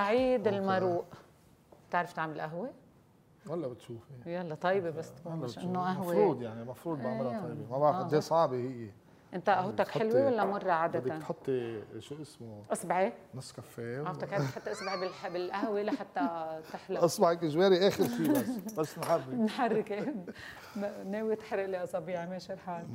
سعيد 0.00 0.48
المروق. 0.48 1.04
بتعرف 1.88 2.12
تعمل 2.12 2.40
قهوة؟ 2.40 2.70
ولا 3.46 3.68
بتشوفي 3.68 4.00
يلا 4.26 4.54
طيبة 4.54 4.90
بس 4.90 5.12
تكون 5.14 5.36
مش 5.36 5.58
إنه 5.58 5.80
قهوة. 5.80 5.92
المفروض 6.12 6.42
يعني 6.42 6.62
المفروض 6.62 6.98
بعملها 7.02 7.30
أيوة. 7.30 7.42
طيبة. 7.48 7.70
ما 7.70 7.78
بعرف 7.78 7.96
آه. 7.96 8.02
قد 8.02 8.12
إيه 8.14 8.20
صعبة 8.20 8.56
هي. 8.56 8.90
أنت 9.34 9.50
قهوتك 9.50 9.80
بتحطي- 9.80 9.98
حلوة 9.98 10.26
ولا 10.26 10.44
مرة 10.44 10.58
بدك 10.58 10.70
عادة؟ 10.70 11.18
تحطي 11.18 11.82
شو 11.98 12.22
اسمه؟ 12.22 12.62
أصبعي. 12.72 13.12
نسكافيه 13.34 14.00
و- 14.00 14.06
عرفتك 14.06 14.32
عم 14.32 14.42
تحط 14.42 14.68
أصبعي 14.68 15.10
بالقهوة 15.32 15.82
لحتى 15.82 16.60
تحلى. 16.72 16.98
اصبعك 16.98 17.44
جواري 17.44 17.88
آخر 17.88 18.04
شيء 18.08 18.30
بس. 18.32 18.72
بس 18.78 18.98
نحرك. 18.98 19.28
نحرك. 19.46 20.14
ناوي 21.06 21.36
تحرق 21.36 21.66
لي 21.66 21.84
اصابيع 21.84 22.26
ماشي 22.26 22.52
الحال. 22.52 22.86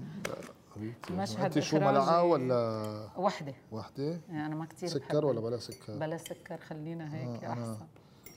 مشهد 1.12 1.44
أنت 1.44 1.60
شو. 1.60 1.78
ملعقة 1.80 2.24
ولا؟ 2.24 3.10
وحدة. 3.18 3.54
وحدة؟ 3.72 4.22
يعني 4.30 4.46
أنا 4.46 4.56
ما 4.56 4.66
كثير 4.66 4.90
سكر 4.90 5.26
ولا 5.26 5.40
بلا 5.40 5.58
سكر؟ 5.58 5.98
بلا 5.98 6.18
سكر 6.18 6.58
خلينا 6.58 7.16
هيك 7.16 7.44
آه، 7.44 7.56
أنا- 7.56 7.58
أحسن. 7.58 7.86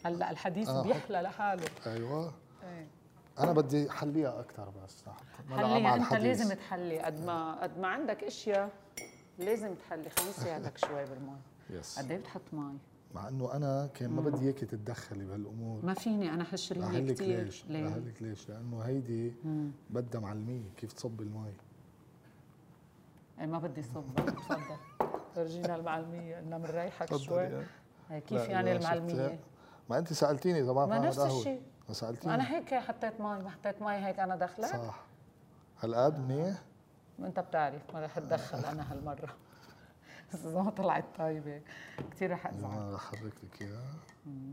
هلأ 0.07 0.31
الحديث 0.31 0.69
أنا 0.69 0.83
بيحلى 0.83 1.21
لحاله. 1.21 1.65
أيوه. 1.87 2.33
إيه. 2.63 2.87
أنا 3.39 3.53
بدي 3.53 3.91
حليها 3.91 4.41
أكثر 4.41 4.73
بس 4.85 5.03
لحتى 5.07 5.49
ملعقة 5.49 5.69
حلي 5.75 5.81
مع 5.83 5.95
أنت. 5.95 6.13
لازم 6.15 6.55
تحلي 6.55 6.99
قد 7.01 7.25
ما 7.25 7.63
قد 7.63 7.79
ما 7.79 7.89
عندك 7.89 8.25
إشياء 8.25 8.71
لازم 9.39 9.75
تحلي. 9.75 10.11
خلينا 10.11 10.31
نساعدك 10.39 10.79
شوي 10.79 11.05
بالمي. 11.05 11.37
يس. 11.71 11.99
قد 11.99 12.11
إيه 12.11 12.19
بتحط 12.19 12.43
مي؟ 12.53 12.79
مع 13.15 13.29
إنه 13.29 13.53
أنا 13.53 13.87
كان 13.95 14.11
ما 14.11 14.21
بدي 14.23 14.45
إياكي 14.45 14.67
تتدخلي 14.67 15.25
بهالأمور. 15.25 15.85
ما 15.85 15.95
فيني 15.95 16.35
أنا 16.35 16.45
حشر 16.45 16.75
لي 16.77 16.81
لهلك 16.81 17.15
كثير 17.15 17.45
ليش؟ 17.45 17.65
ليه؟ 17.69 18.03
ليش؟ 18.21 18.49
لأنه 18.49 18.81
هيدي 18.81 19.33
بدها 19.91 20.21
معلمية 20.21 20.71
كيف 20.77 20.93
تصب 20.93 21.21
المي. 21.21 21.53
ما 23.39 23.59
بدي 23.59 23.83
صب 23.83 24.15
تفضل 24.15 24.77
فرجينا 25.35 25.77
المعلمية 25.77 26.37
قلنا 26.37 26.59
بنريحك. 26.59 27.17
شوي 27.17 27.65
هي 28.11 28.21
كيف 28.21 28.49
يعني؟ 28.49 28.77
المعلمية؟ 28.77 29.41
ما 29.91 29.99
أنت 29.99 30.13
سألتيني 30.13 30.61
اذا 30.61 30.73
ما 30.73 30.99
نفس. 30.99 31.19
الشيء. 31.19 31.63
ما 31.89 31.95
سألتيني 31.95 32.35
أنا 32.35 32.51
هيك 32.51 32.75
حطيت 32.75 33.21
مي 33.21 33.27
ما 33.43 33.51
حطيت 33.51 33.83
مي 33.83 33.95
هيك 33.95 34.19
أنا 34.19 34.37
دخلت 34.37 34.67
صح 34.67 35.05
هالقد 35.81 36.19
منيح 36.19 36.57
أنت 37.19 37.41
بتعرف 37.41 37.95
ما 37.95 38.05
رح 38.05 38.17
أتدخل 38.17 38.59
أنا 38.59 38.93
هالمرة 38.93 39.35
بس 40.33 40.45
إذا 40.47 40.63
ما 40.63 40.71
طلعت 40.71 41.05
طيبة 41.19 41.63
كثير 42.11 42.31
رح 42.31 42.47
أزعل 42.47 42.71
أنا 42.71 42.95
رح 42.95 43.05
احرك 43.15 43.33
لك 43.45 43.63
إياها 43.63 43.95
ما 44.27 44.53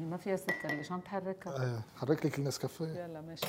هي 0.00 0.04
ما 0.04 0.16
فيها 0.16 0.36
سكر 0.36 0.68
ليش 0.68 0.92
عم 0.92 1.00
تحركها؟ 1.00 1.62
إيه 1.62 1.80
حرك 1.96 2.26
لك 2.26 2.38
النسكافيه 2.38 2.86
يلا 2.86 3.20
ماشي. 3.20 3.46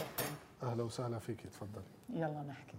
أهلا 0.63 0.83
وسهلا 0.83 1.19
فيكي 1.19 1.47
تفضلي 1.47 1.83
يلا 2.09 2.43
نحكي. 2.47 2.77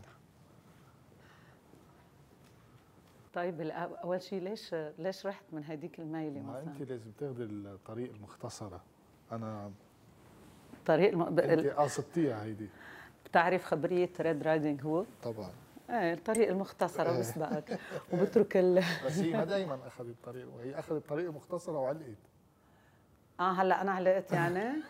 طيب 3.34 3.60
أول 3.60 4.22
شيء 4.22 4.42
ليش 4.42 4.74
ليش 4.98 5.26
رحت 5.26 5.44
من 5.52 5.64
هديك 5.64 6.00
الميلة 6.00 6.40
ما 6.40 6.52
مثلا؟ 6.52 6.72
أنت 6.72 6.82
لازم 6.82 7.10
تاخذي 7.10 7.44
الطريق 7.44 8.12
المختصرة. 8.12 8.80
أنا 9.32 9.72
طريق 10.86 11.08
الم... 11.12 11.22
أنت 11.22 11.66
قاصدتيها 11.66 12.42
هيدي. 12.42 12.68
بتعرف 13.24 13.64
خبرية 13.64 14.10
Red 14.20 14.42
Riding 14.42 14.82
Hood؟ 14.82 15.04
طبعا. 15.22 15.50
إيه 15.90 16.12
الطريق 16.12 16.48
المختصرة 16.48 17.18
بسبقك 17.18 17.78
وبترك 18.12 18.56
ال... 18.56 18.74
بس 19.06 19.18
هي 19.18 19.32
ما 19.32 19.44
دائما 19.44 19.86
أخذت 19.86 20.08
الطريق 20.08 20.54
وهي 20.54 20.78
أخذت 20.78 21.02
الطريق 21.02 21.28
المختصرة 21.28 21.78
وعلقت. 21.78 22.16
آه 23.40 23.52
هلأ 23.52 23.80
أنا 23.80 23.92
علقت 23.92 24.32
يعني. 24.32 24.82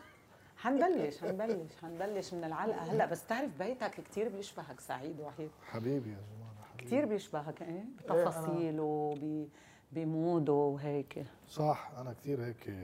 حنبلش 0.62 1.18
حنبلش 1.20 1.77
حنبلش 1.82 2.34
من 2.34 2.44
العلقة. 2.44 2.80
هلا 2.82 3.06
بس 3.06 3.27
تعرف 3.27 3.58
بيتك 3.58 3.91
كثير 4.00 4.28
بيشبهك 4.28 4.80
سعيد 4.80 5.20
وحيد. 5.20 5.50
حبيبي 5.66 6.10
يا 6.10 6.16
جماعة 6.36 6.54
حبيبي. 6.72 6.86
كثير 6.86 7.06
بيشبهك 7.06 7.62
إيه؟ 7.62 7.84
بتفاصيله 8.04 9.14
ب- 9.20 9.48
ب 9.93 10.03
mood 10.03 10.43
ه 10.43 10.53
وهيك. 10.53 11.25
صح 11.48 11.91
أنا 11.98 12.12
كثير 12.12 12.44
هيك 12.44 12.75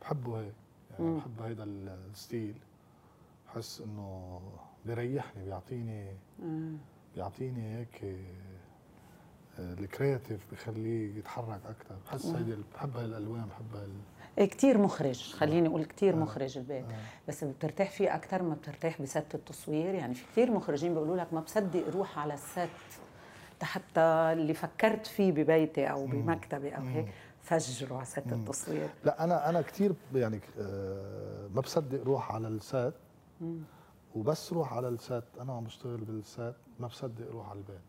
بحبه 0.00 0.40
هيك. 0.40 0.54
يعني 0.90 1.16
بحب 1.16 1.42
هيدا 1.42 1.64
ال 1.64 1.77
style. 1.77 2.54
بحس 3.46 3.80
إنه 3.80 4.40
بيريحني 4.86 5.44
بيعطيني 5.44 6.16
بيعطيني 7.14 7.78
هيك 7.78 8.04
آه، 9.58 9.74
ال 9.74 9.82
creative 9.82 10.46
بخليه 10.52 11.18
يتحرك 11.18 11.60
أكثر 11.66 11.96
بحس 12.06 12.26
هيدي 12.26 12.56
بحب 12.74 12.96
هاي 12.96 13.04
الألوان 13.04 13.46
بحب 13.48 13.76
هاي 13.76 13.86
كثير 14.46 14.78
مخرج 14.78 15.32
خليني 15.34 15.68
أقول 15.68 15.84
كثير 15.84 16.16
مخرج 16.16 16.58
البيت. 16.58 16.84
بس 17.28 17.44
بترتاح 17.44 17.90
فيه 17.90 18.14
أكثر 18.14 18.42
ما 18.42 18.54
بترتاح 18.54 19.02
بست 19.02 19.34
التصوير. 19.34 19.94
يعني 19.94 20.14
في 20.14 20.24
كثير 20.32 20.50
مخرجين 20.50 20.94
بيقولوا 20.94 21.16
لك 21.16 21.32
ما 21.32 21.40
بصدق 21.40 21.86
أروح 21.86 22.18
على 22.18 22.34
الست. 22.34 22.68
حتى 23.62 24.00
اللي 24.00 24.54
فكرت 24.54 25.06
فيه 25.06 25.32
ببيتي 25.32 25.90
أو 25.90 26.06
بمكتبي 26.06 26.76
أو 26.76 26.82
هيك 26.82 27.08
فجروا 27.42 27.96
على 27.96 28.06
ست 28.06 28.32
التصوير. 28.32 28.88
لا 29.04 29.24
أنا 29.24 29.48
أنا 29.48 29.60
كثير 29.60 29.92
يعني 30.14 30.40
آه، 30.60 31.48
ما 31.54 31.60
بصدق 31.60 32.04
روح 32.04 32.32
على 32.32 32.48
السات 32.48 32.94
وبس 34.16 34.52
روح 34.52 34.72
على 34.72 34.88
السات 34.88 35.24
أنا 35.40 35.52
عم 35.52 35.64
بشتغل 35.64 35.96
بالسات 35.96 36.54
ما 36.80 36.86
بصدق 36.86 37.30
روح 37.32 37.50
على 37.50 37.58
البيت. 37.58 37.80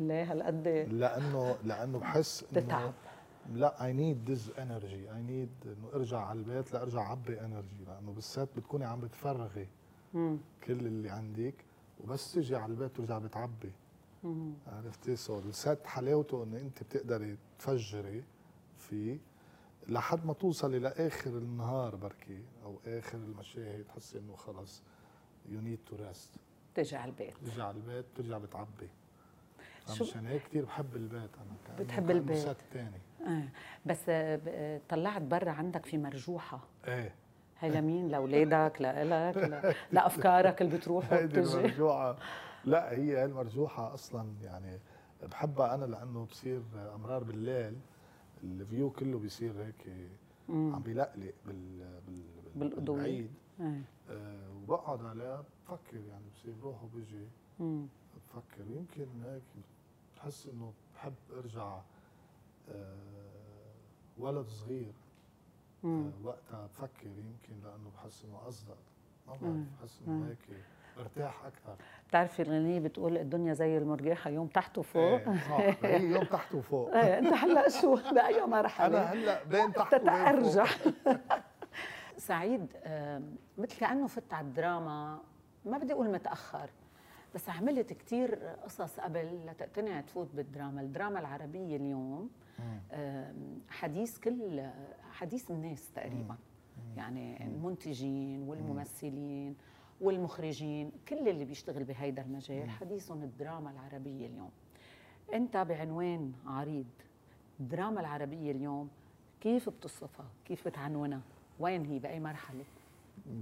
ليه؟ 0.00 0.32
هالقد 0.32 0.68
لأنه 0.90 1.56
لأنه 1.64 1.98
بحس 1.98 2.44
إنه 2.52 2.60
تتعب. 2.60 2.92
لا 3.52 3.84
I 3.84 3.92
need 3.92 4.30
this 4.30 4.50
energy 4.58 5.12
I 5.14 5.22
need 5.22 5.50
إنه 5.66 5.88
أرجع 5.94 6.18
على 6.20 6.38
البيت 6.38 6.72
لأرجع 6.72 7.00
أعبي 7.00 7.40
energy 7.40 7.84
لأنه 7.86 8.12
بال 8.12 8.26
set 8.26 8.48
بتكوني 8.56 8.84
عم 8.84 9.00
بتفرغي 9.00 9.68
كل 10.64 10.86
اللي 10.86 11.10
عندك 11.10 11.54
وبس 12.00 12.32
تيجي 12.32 12.56
على 12.56 12.72
البيت 12.72 12.96
ترجع 12.96 13.18
بتعبي. 13.18 13.72
عرفتي؟ 14.66 15.16
so 15.16 15.38
ال 15.38 15.50
set 15.50 15.86
حلاوته 15.86 16.42
إنه 16.44 16.60
أنت 16.60 16.82
بتقدري 16.82 17.36
تفجري 17.58 18.24
فيه 18.78 19.18
لحد 19.88 20.26
ما 20.26 20.32
توصلي 20.32 20.78
لآخر 20.78 21.30
النهار 21.30 21.96
بركي 21.96 22.42
أو 22.64 22.78
آخر 22.86 23.18
المشاهد 23.18 23.84
تحسي 23.84 24.18
إنه 24.18 24.36
خلص 24.36 24.82
you 25.48 25.60
need 25.60 25.78
to 25.86 25.96
rest 25.96 26.30
تجي 26.74 26.96
على 26.96 27.10
البيت. 27.10 27.34
ترجع 27.46 27.64
على 27.66 27.76
البيت 27.76 28.04
بترجع 28.14 28.38
بتعبي. 28.38 28.88
شو- 29.94 30.04
مشان 30.04 30.26
هيك 30.26 30.42
كثير 30.42 30.64
بحب 30.64 30.96
البيت 30.96 31.30
أنا 31.36 31.78
بتحب 31.78 32.10
البيت. 32.10 32.38
سات 32.38 32.56
تاني. 32.72 33.00
آه. 33.26 33.48
بس 33.86 34.08
آه، 34.08 34.40
آه، 34.48 34.80
طلعت 34.88 35.22
برا 35.22 35.50
عندك 35.50 35.86
في 35.86 35.98
مرجوحة 35.98 36.60
إيه 36.88 37.14
هي 37.60 37.70
لمين 37.70 38.08
لأولادك 38.08 38.80
لإلك 38.80 39.76
لأفكارك 39.92 40.62
اللي 40.62 40.76
بتروح 40.76 41.12
هيدي 41.12 41.40
المرجوحة 41.40 42.16
لا 42.64 42.92
هي 42.92 43.24
المرجوحة 43.24 43.94
أصلا 43.94 44.34
يعني 44.42 44.78
بحبها 45.22 45.74
أنا 45.74 45.84
لأنه 45.84 46.24
بصير 46.24 46.62
أمرار 46.94 47.24
بالليل 47.24 47.76
الفيو 48.44 48.90
كله 48.90 49.18
بيصير 49.18 49.52
هيك 49.62 50.08
عم 50.48 50.82
بيلقلق 50.82 51.32
بال 51.46 52.00
بال. 52.06 52.68
بالبعيد 52.68 53.30
آه. 53.60 53.80
آه 54.10 54.48
وبقعد 54.62 55.04
عليها 55.04 55.44
بفكر 55.66 55.96
يعني 55.96 56.24
بصير 56.34 56.54
بروح 56.62 56.84
وبيجي 56.84 57.26
مم. 57.60 57.86
بفكر 58.16 58.64
يمكن 58.70 59.06
هيك 59.24 59.42
بحس 60.16 60.46
إنه 60.46 60.72
بحب 60.94 61.14
أرجع 61.38 61.80
ولد 64.18 64.46
صغير. 64.48 64.92
آه 65.84 66.10
وقتها 66.24 66.66
بفكر 66.66 67.06
يمكن 67.06 67.62
لأنه 67.64 67.90
بحس 67.96 68.24
إنه 68.24 68.48
أصدق. 68.48 68.76
ما 69.28 69.32
بعرف 69.42 69.56
بحس 69.80 70.00
إنه 70.06 70.28
هيك 70.28 70.58
برتاح 70.98 71.44
أكثر 71.44 71.76
بتعرفي 72.08 72.42
الغنية 72.42 72.80
بتقول 72.80 73.16
الدنيا 73.16 73.52
زي 73.54 73.78
المرجحة 73.78 74.30
يوم 74.30 74.46
تحت 74.46 74.78
وفوق 74.78 75.20
إيه 75.28 75.76
هي 75.82 76.04
يوم 76.04 76.24
تحت 76.24 76.54
وفوق 76.54 76.94
إيه 76.94 77.18
أنت 77.18 77.32
هلأ 77.32 77.68
شو؟ 77.68 77.94
بأي 78.14 78.46
مرحلة 78.46 78.86
أنا 78.86 79.12
هلأ 79.12 79.44
بين 79.44 79.72
تحت 79.72 79.94
تتأرجح. 79.94 80.78
سعيد 82.16 82.66
مثل 83.58 83.78
كأنه 83.80 84.06
فت 84.06 84.34
على 84.34 84.46
الدراما 84.46 85.18
ما 85.64 85.78
بدي 85.78 85.92
أقول 85.92 86.12
متأخر. 86.12 86.70
بس 87.34 87.48
عملت 87.48 87.92
كتير 87.92 88.34
قصص 88.34 89.00
قبل 89.00 89.46
لتقتنع 89.46 90.00
تفوت 90.00 90.28
بالدراما. 90.34 90.80
الدراما 90.80 91.20
العربية 91.20 91.76
اليوم 91.76 92.30
حديث 93.68 94.18
كل 94.18 94.66
حديث 95.12 95.50
الناس 95.50 95.92
تقريبا. 95.92 96.36
يعني 96.96 97.46
المنتجين 97.46 98.42
والممثلين 98.42 99.56
والمخرجين 100.00 100.92
كل 101.08 101.28
اللي 101.28 101.44
بيشتغل 101.44 101.84
بهيدا 101.84 102.22
المجال 102.22 102.70
حديثهم 102.70 103.22
الدراما 103.22 103.70
العربية 103.70 104.26
اليوم. 104.26 104.50
انت 105.34 105.56
بعنوان 105.56 106.32
عريض 106.46 106.86
الدراما 107.60 108.00
العربية 108.00 108.50
اليوم 108.52 108.88
كيف 109.40 109.68
بتصفها 109.68 110.26
كيف 110.44 110.68
بتعنونها؟ 110.68 111.20
وين 111.60 111.84
هي؟ 111.86 111.98
بأي 111.98 112.20
مرحلة؟ 112.20 112.64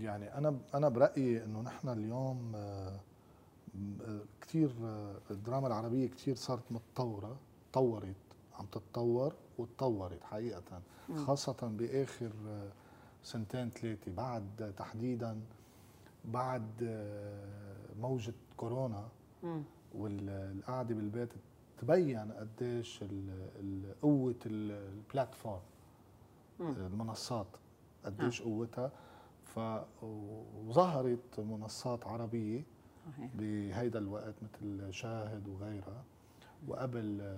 يعني 0.00 0.38
أنا 0.38 0.58
أنا 0.74 0.88
برأيي 0.88 1.44
إنه 1.44 1.62
نحن 1.62 1.88
اليوم 1.88 2.52
كثير 4.40 4.70
الدراما 5.30 5.66
العربية 5.66 6.06
كثير 6.08 6.34
صارت 6.36 6.62
متطورة 6.70 7.36
تطورت 7.72 8.14
عم 8.58 8.66
تتطور 8.66 9.34
وتطورت 9.58 10.22
حقيقة 10.24 10.82
خاصة 11.16 11.56
بآخر 11.78 12.32
آه، 12.48 12.72
سنتين 13.22 13.70
ثلاثة 13.70 14.12
بعد 14.12 14.74
تحديدا 14.76 15.40
بعد 16.24 16.70
آه، 16.82 17.76
موجة 18.00 18.34
كورونا 18.56 19.08
والقعدة 19.94 20.94
بالبيت 20.94 21.28
تبين 21.78 22.32
قديش 22.32 23.04
قوة 24.02 24.34
ال- 24.46 24.70
البلاتفورم 24.98 25.60
المنصات 26.60 27.46
قديش 28.04 28.42
قوتها. 28.42 28.92
ف 29.44 29.58
وظهرت 30.02 31.40
منصات 31.40 32.06
عربية. 32.06 32.62
بهيدا 33.34 33.98
الوقت 33.98 34.34
مثل 34.42 34.92
شاهد 34.94 35.48
وغيرها. 35.48 36.04
وقبل 36.68 37.18
آه، 37.20 37.36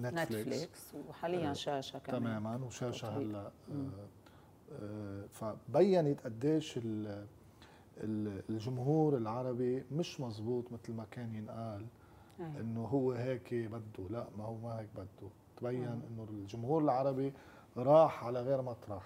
نتفليكس 0.00 0.32
نتفليكس. 0.46 0.94
وحاليا 1.08 1.50
آه، 1.50 1.52
شاشة 1.52 1.98
كمان. 1.98 2.20
تماما 2.20 2.64
وشاشة. 2.66 3.18
هلأ 3.18 3.50
آه، 4.82 5.24
فبينت 5.32 6.20
قديش 6.20 6.76
ال- 6.78 7.26
ال- 7.96 8.42
الجمهور 8.50 9.16
العربي 9.16 9.84
مش 9.92 10.20
مزبوط 10.20 10.72
مثل 10.72 10.92
ما 10.92 11.04
كان 11.10 11.34
ينقال. 11.34 11.86
إنه 12.60 12.84
هو 12.84 13.12
هيك 13.12 13.54
بده. 13.54 14.08
لا 14.10 14.26
ما 14.38 14.44
هو 14.44 14.54
ما 14.56 14.80
هيك 14.80 14.88
بده. 14.96 15.28
تبين 15.56 15.84
إنه 15.84 16.26
الجمهور 16.30 16.82
العربي 16.82 17.32
راح 17.76 18.24
على 18.24 18.40
غير 18.42 18.62
مطرح. 18.62 19.02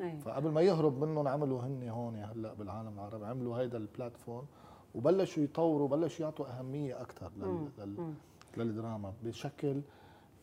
أي. 0.00 0.18
فقبل 0.18 0.50
ما 0.50 0.60
يهرب 0.60 1.04
منهم 1.04 1.28
عملوا 1.28 1.60
هن 1.62 1.88
هون 1.88 2.16
هلأ 2.16 2.54
بالعالم 2.54 2.94
العربي 2.94 3.26
عملوا 3.26 3.58
هيدا 3.58 3.78
البلاتفورم 3.78 4.46
وبلشوا 4.94 5.42
يطوروا 5.42 5.88
بلشوا 5.88 6.24
يعطوا 6.24 6.58
أهمية 6.58 7.00
أكثر 7.00 7.30
لل... 7.36 7.68
لل... 7.78 8.14
للدراما 8.56 9.12
بشكل 9.24 9.80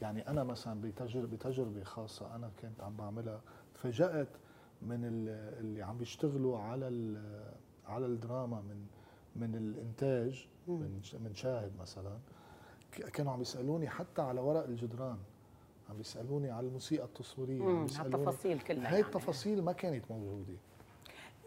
يعني 0.02 0.28
أنا 0.30 0.44
مثلا 0.44 0.82
بتجربه 0.82 1.28
بتجربة 1.28 1.84
خاصة 1.84 2.36
أنا 2.36 2.50
كنت 2.62 2.82
عم 2.82 2.96
بعملها 2.98 3.42
تفاجأت 3.74 4.28
من 4.82 5.06
ال- 5.06 5.60
اللي 5.60 5.82
عم 5.82 5.98
بيشتغلوا 5.98 6.60
على 6.60 6.88
ال- 6.88 7.52
على 7.88 8.06
الدراما 8.06 8.62
من 8.62 8.86
من 9.36 9.56
الإنتاج 9.56 10.48
من 10.68 11.02
من 11.24 11.34
شاهد 11.34 11.72
مثلا 11.80 12.18
كانوا 13.14 13.32
عم 13.32 13.42
يسألوني 13.42 13.90
حتى 13.90 14.22
على 14.22 14.42
ورق 14.42 14.64
الجدران. 14.64 15.18
عم 15.90 15.98
بيسالوني 15.98 16.52
على 16.52 16.68
الموسيقى 16.68 17.06
التصويرية 17.06 17.64
عم 17.64 17.70
على 17.70 17.82
بيسالوني 17.84 18.16
التفاصيل 18.16 18.60
كلها 18.60 18.88
هاي 18.88 18.94
يعني. 18.94 19.06
التفاصيل 19.06 19.62
ما 19.64 19.72
كانت 19.72 20.12
موجودة. 20.12 20.54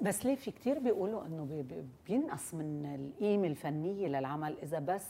بس 0.02 0.26
ليه 0.26 0.34
في 0.34 0.50
كتير 0.50 0.78
بيقولوا 0.78 1.26
إنه 1.26 1.44
بي- 1.44 1.62
بي- 1.62 1.84
بينقص 2.06 2.54
من 2.54 2.86
القيمة 2.94 3.46
الفنية 3.46 4.08
للعمل 4.08 4.56
إذا 4.62 4.78
بس 4.78 5.06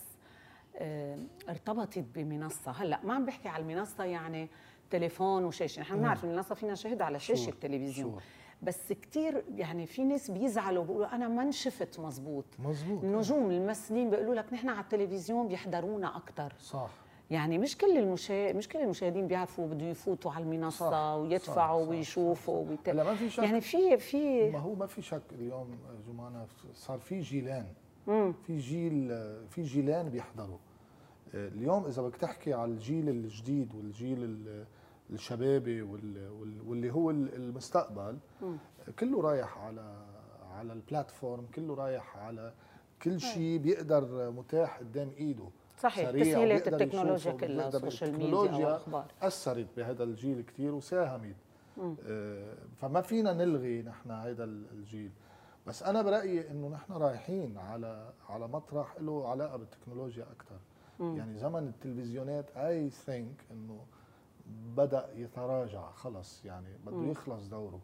آه، 0.77 1.19
ارتبطت 1.49 1.99
بمنصة. 2.15 2.71
هلأ 2.71 3.00
ما 3.05 3.15
عم 3.15 3.25
بحكي 3.27 3.49
على 3.49 3.62
المنصة 3.62 4.05
يعني 4.05 4.49
تليفون 4.91 5.44
وشاشة. 5.44 5.81
نحن 5.81 5.97
بنعرف 5.99 6.25
المنصة 6.25 6.55
فينا 6.55 6.73
نشاهدها 6.73 7.06
على 7.06 7.19
شاشة 7.19 7.44
شور، 7.44 7.53
التلفزيون. 7.55 8.11
شور. 8.11 8.23
بس 8.62 8.93
كتير 8.93 9.44
يعني 9.55 9.87
في 9.87 10.05
ناس 10.05 10.31
بيزعلوا 10.31 10.85
بيقولوا 10.85 11.15
أنا 11.15 11.29
ما 11.29 11.43
انشفت 11.43 12.00
مزبوط. 12.00 12.44
مزبوط. 12.59 13.05
النجوم 13.05 13.50
الممثلين 13.50 14.11
بيقولوا 14.11 14.35
لك 14.35 14.53
نحن 14.53 14.69
على 14.69 14.81
التلفزيون 14.81 15.49
بيحضرونا 15.49 16.17
أكثر 16.17 16.53
صح. 16.61 16.91
يعني 17.31 17.59
مش 17.59 17.79
كل 17.79 17.99
المشا... 17.99 18.53
مش 18.53 18.69
كل 18.69 18.79
المشاهدين 18.79 19.27
بيعرفوا 19.27 19.67
بده 19.69 19.87
يفوتوا 19.87 20.32
على 20.32 20.44
المنصة 20.44 20.91
صح، 20.91 21.21
ويدفعوا 21.21 21.81
صح، 21.81 21.85
صح، 21.85 21.91
ويشوفوا 21.91 22.69
ويت... 22.71 22.88
هلا 22.88 23.05
ما 23.05 23.15
في 23.15 23.31
شك. 23.31 23.43
يعني 23.43 23.61
في 23.61 23.99
في 23.99 24.50
ما 24.50 24.59
هو 24.59 24.75
ما 24.75 24.87
في 24.87 25.03
شك 25.03 25.23
اليوم 25.32 25.79
جمانة 26.09 26.47
صار 26.75 26.99
في 26.99 27.21
جيلان. 27.21 27.67
مم. 28.06 28.32
في 28.47 28.59
جيل 28.59 29.09
في 29.49 29.62
جيلان 29.62 30.09
بيحضروا. 30.09 30.59
اليوم 31.35 31.85
إذا 31.87 32.03
بدك 32.03 32.17
تحكي 32.17 32.55
على 32.55 32.71
الجيل 32.73 33.09
الجديد 33.09 33.75
والجيل 33.75 34.25
ال- 34.25 34.65
الشبابي 35.11 35.83
وال- 35.83 36.29
وال- 36.41 36.62
واللي 36.69 36.93
هو 36.93 37.11
ال- 37.11 37.35
المستقبل 37.35 38.19
كله 38.99 39.21
رايح 39.21 39.59
على 39.59 40.05
على 40.53 40.73
ال 40.73 40.81
platform 40.81 41.47
كله 41.55 41.75
رايح 41.75 42.17
على 42.17 42.53
كل 43.03 43.21
شيء 43.21 43.59
بيقدر 43.59 44.31
متاح 44.31 44.79
قدام 44.79 45.11
إيده. 45.19 45.44
صحيح 45.81 46.11
تسهيلات 46.11 46.69
التكنولوجيا 46.69 47.32
كلها 47.32 47.69
ال 47.69 47.75
social 47.75 48.12
media 48.12 48.26
التكنولوجيا 48.27 48.67
والاخبار 48.67 49.05
أثرت 49.23 49.67
بهذا 49.77 50.05
الجيل 50.05 50.43
كثير 50.43 50.75
وساهمت. 50.75 51.37
آه، 52.06 52.55
فما 52.81 53.00
فينا 53.00 53.32
نلغي 53.32 53.82
نحن 53.82 54.11
هذا 54.11 54.44
الجيل. 54.44 55.11
بس 55.67 55.82
أنا 55.82 56.03
برأيي 56.03 56.50
إنه 56.50 56.69
نحن 56.69 56.93
رايحين 56.93 57.59
على 57.59 58.12
على 58.29 58.49
مطرح 58.49 58.97
له 59.00 59.29
علاقة 59.29 59.56
بالتكنولوجيا 59.56 60.27
أكثر 60.32 60.59
يعني 61.17 61.38
زمن 61.38 61.69
التلفزيونات 61.69 62.56
I 62.56 62.91
think 62.91 63.44
إنه 63.50 63.81
بدأ 64.76 65.09
يتراجع 65.17 65.91
خلص. 65.91 66.44
يعني 66.44 66.69
بده 66.87 67.11
يخلص 67.11 67.47
دوره. 67.47 67.81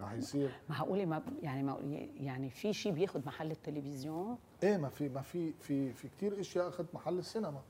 رح 0.00 0.12
يصير. 0.12 0.50
معقوله 0.68 1.04
ما 1.04 1.22
يعني 1.42 1.62
معقولة 1.62 2.08
يعني 2.14 2.50
في 2.50 2.72
شيء 2.72 2.92
بياخذ 2.92 3.26
محل 3.26 3.50
التلفزيون؟ 3.50 4.38
إيه 4.62 4.76
ما 4.76 4.88
في 4.88 5.08
ما 5.08 5.20
في 5.22 5.52
في 5.52 5.92
في 5.92 6.08
كثير 6.08 6.40
إشياء 6.40 6.68
أخذت 6.68 6.94
محل 6.94 7.18
السينما. 7.18 7.62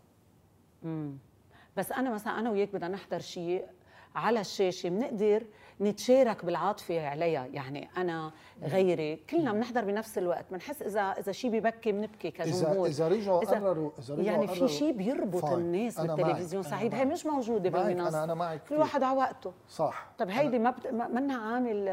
بس 1.76 1.92
أنا 1.92 2.14
مثلا 2.14 2.38
أنا 2.38 2.50
وياك 2.50 2.68
بدنا 2.72 2.88
نحضر 2.88 3.18
شيء 3.18 3.66
على 4.14 4.40
الشاشة 4.40 4.88
بنقدر 4.88 5.46
نتشارك 5.80 6.44
بالعاطفة 6.44 7.06
عليها. 7.08 7.46
يعني 7.46 7.88
أنا 7.96 8.32
غيري 8.62 9.16
كلنا 9.16 9.52
بنحضر 9.52 9.84
بنفس 9.84 10.18
الوقت. 10.18 10.44
بنحس 10.50 10.82
إذا 10.82 11.00
إذا 11.00 11.32
شيء 11.32 11.50
ببكي 11.50 11.92
بنبكي 11.92 12.28
إذا 12.28 12.44
كجمهور. 12.44 12.86
إذا 12.86 13.08
رجعوا 13.08 13.44
إذا- 13.44 13.48
قرروا 13.48 13.90
إذا 13.98 14.14
رجعوا 14.14 14.26
يعني 14.26 14.46
في 14.46 14.68
شيء 14.68 14.92
بيربط 14.92 15.36
فاين. 15.42 15.58
الناس 15.58 16.00
بالتلفزيون 16.00 16.62
سعيد 16.62 16.94
هي. 16.94 17.04
مش 17.04 17.26
موجودة. 17.26 17.70
بالمنصة. 17.70 18.10
أنا- 18.10 18.14
أنا 18.24 18.34
معك 18.34 18.60
كل. 18.68 18.74
واحد 18.76 19.02
على 19.02 19.18
وقته. 19.18 19.52
صح. 19.68 20.06
طب 20.18 20.28
هيدي 20.30 20.58
ما 20.58 20.70
بت... 20.70 20.86
منها 20.86 21.52
عامل 21.52 21.88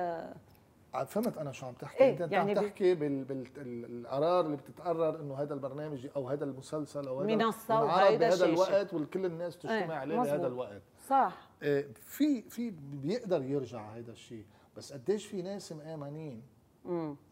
أنا 0.95 1.03
فهمت 1.03 1.37
أنا 1.37 1.51
شو 1.51 1.65
عم 1.65 1.73
تحكي. 1.73 2.03
إيه، 2.03 2.23
انت 2.23 2.31
يعني 2.31 2.51
عم 2.59 2.65
تحكي 2.65 2.95
بالقرار 2.95 4.45
اللي 4.45 4.57
بتتقرر 4.57 5.19
إنه 5.19 5.35
هذا 5.35 5.53
البرنامج 5.53 6.07
أو 6.15 6.29
هذا 6.29 6.43
المسلسل 6.43 7.07
أو 7.07 7.21
هذا 7.21 7.31
ينعرض 7.31 7.53
وهيدا 7.69 8.29
بهذا. 8.29 8.45
الوقت 8.45 8.93
وكل 8.93 9.25
الناس 9.25 9.57
تجتمع 9.57 9.75
إيه، 9.77 9.91
عليه 9.99 10.15
بهذا. 10.15 10.47
الوقت. 10.47 10.81
صح. 11.09 11.44
في 11.93 12.41
في 12.49 12.73
بيقدر 12.93 13.43
يرجع 13.43 13.95
هذا 13.97 14.11
الشيء 14.11 14.45
بس 14.77 14.93
قديش 14.93 15.25
في 15.25 15.41
ناس 15.41 15.71
مآمنين 15.71 16.41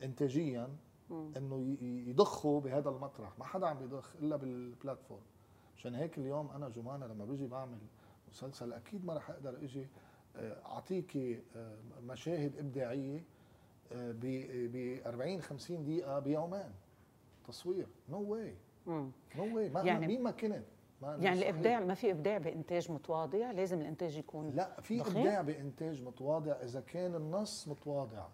انتاجيا 0.04 0.70
إنه 1.38 1.78
يضخوا 2.10 2.62
بهذا 2.62 2.90
المطرح 2.90 3.40
ما 3.40 3.46
حدا 3.46 3.68
عم 3.68 3.80
بيضخ 3.80 4.16
إلا 4.22 4.36
بالبلاتفورم 4.36 5.22
عشان 5.78 5.96
هيك 5.96 6.18
اليوم 6.18 6.50
أنا 6.50 6.70
جمانة 6.70 7.06
لما 7.08 7.26
بيجي 7.26 7.48
بعمل 7.48 7.78
مسلسل 8.32 8.74
أكيد 8.74 9.06
ما 9.06 9.14
رح 9.14 9.30
أقدر 9.30 9.58
إجي 9.64 9.88
آه، 10.36 10.66
اعطيكي 10.66 11.42
آه، 11.56 11.78
مشاهد 12.08 12.58
إبداعية 12.58 13.24
ب 13.92 15.00
40 15.06 15.42
50 15.42 15.84
دقيقة 15.84 16.20
بيومين. 16.20 16.72
تصوير. 17.48 17.88
no 18.10 18.22
way 18.22 18.56
مم. 18.88 19.12
no 19.36 19.56
way 19.58 19.70
ما 19.70 19.80
يعني- 19.80 19.90
يعني 19.90 20.08
مين 20.08 20.24
ما 20.24 20.32
كنت. 20.32 20.64
ما 21.04 21.10
يعني 21.10 21.36
مستحيل. 21.36 21.50
الإبداع 21.50 21.80
ما 21.80 21.94
في 21.94 22.12
إبداع 22.12 22.38
بإنتاج 22.38 22.92
متواضع 22.92 23.52
لازم 23.52 23.82
الإنتاج 23.82 24.18
يكون 24.18 24.50
لا 24.50 24.82
في؟ 24.82 25.02
إبداع 25.02 25.42
بإنتاج 25.42 26.04
متواضع 26.04 26.52
إذا 26.52 26.82
كان 26.82 27.16
النص 27.16 27.68
متواضع. 27.68 28.28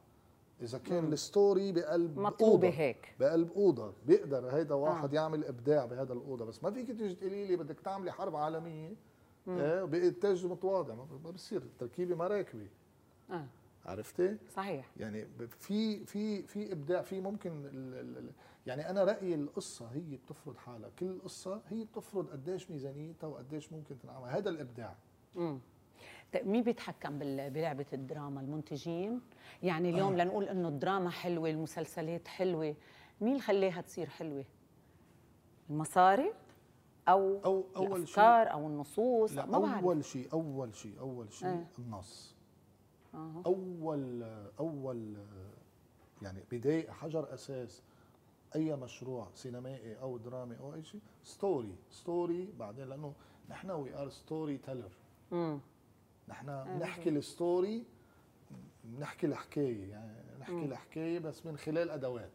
إذا 0.61 0.77
كان 0.77 1.13
ال 1.13 1.23
story 1.23 1.71
بقلب 1.71 2.19
مطلوبه. 2.19 2.69
هيك. 2.69 3.15
بقلب 3.19 3.51
أوضة. 3.51 3.93
بيقدر 4.07 4.55
هيدا 4.55 4.75
واحد 4.75 5.15
آه. 5.15 5.21
يعمل 5.21 5.45
إبداع 5.45 5.85
بهذا 5.85 6.13
الأوضة. 6.13 6.45
بس 6.45 6.63
ما 6.63 6.71
فيك 6.71 6.87
تيجي 6.87 7.15
تقولي 7.15 7.45
لي 7.45 7.55
بدك 7.55 7.79
تعملي 7.79 8.11
حرب 8.11 8.35
عالمية 8.35 8.95
إيه 9.47 9.83
بإنتاج 9.83 10.45
متواضع. 10.45 10.95
ما 11.23 11.31
بصير 11.31 11.61
التركيبه 11.61 12.15
ما 12.15 12.27
راكبه 12.27 12.67
آه. 13.31 13.45
عرفتي؟ 13.85 14.37
صحيح. 14.49 14.89
يعني 14.97 15.25
في 15.59 16.05
في 16.05 16.41
في 16.43 16.71
إبداع 16.73 17.01
في 17.01 17.21
ممكن 17.21 17.51
ال 17.65 17.93
ال 17.95 18.17
ال 18.17 18.31
يعني 18.67 18.89
أنا 18.89 19.03
رأيي 19.03 19.35
القصة 19.35 19.87
هي 19.87 20.17
بتفرض 20.17 20.57
حالها 20.57 20.89
كل 20.99 21.19
قصة 21.21 21.61
هي 21.67 21.83
بتفرض 21.83 22.29
قديش 22.29 22.71
ميزانيتها 22.71 23.27
وقديش 23.27 23.73
ممكن 23.73 23.99
تنعمل. 23.99 24.27
هذا 24.29 24.49
الإبداع. 24.49 24.95
امم 25.37 25.59
طيب 26.33 26.47
مين 26.47 26.63
بيتحكم 26.63 27.19
بلعبة 27.49 27.85
الدراما؟ 27.93 28.41
المنتجين؟ 28.41 29.21
يعني 29.63 29.89
اليوم 29.89 30.17
لنقول 30.17 30.43
إنه 30.43 30.67
الدراما 30.67 31.09
حلوة 31.09 31.49
المسلسلات 31.49 32.27
حلوة 32.27 32.75
مين 33.21 33.31
اللي 33.31 33.41
خلاها 33.41 33.81
تصير 33.81 34.09
حلوة؟ 34.09 34.45
المصاري؟ 35.69 36.33
أو 37.09 37.39
أو 37.45 37.65
أول 37.75 38.07
شيء- 38.07 38.23
أو 38.23 38.67
النصوص؟ 38.67 39.31
لا 39.33 39.45
ما 39.45 39.59
بعرف. 39.59 39.83
أول 39.83 40.05
شيء 40.05 40.27
أول 40.33 40.75
شيء 40.75 40.99
أول 40.99 41.33
شيء 41.33 41.47
إيه. 41.49 41.67
النص. 41.79 42.35
آه. 43.19 43.43
أول 43.45 44.23
أول 44.59 45.17
يعني 46.21 46.43
بداية 46.51 46.91
حجر 46.91 47.33
أساس 47.33 47.81
أي 48.55 48.75
مشروع 48.75 49.27
سينمائي 49.33 50.01
أو 50.01 50.17
درامي 50.17 50.59
أو 50.59 50.73
أي 50.73 50.83
شيء 50.83 51.01
story 51.23 51.75
story 51.89 52.53
بعدين 52.59 52.89
لأنه 52.89 53.13
نحن 53.49 53.71
we 53.71 53.95
are 53.95 54.09
story 54.09 54.57
teller 54.57 54.91
نحن 56.27 56.63
بنحكي 56.63 57.09
ال 57.09 57.22
story 57.22 57.83
بنحكي 58.83 59.27
الحكاية 59.27 59.91
يعني 59.91 60.39
نحكي 60.39 60.65
الحكاية 60.65 61.19
بس 61.19 61.45
من 61.45 61.57
خلال 61.57 61.89
أدوات. 61.89 62.31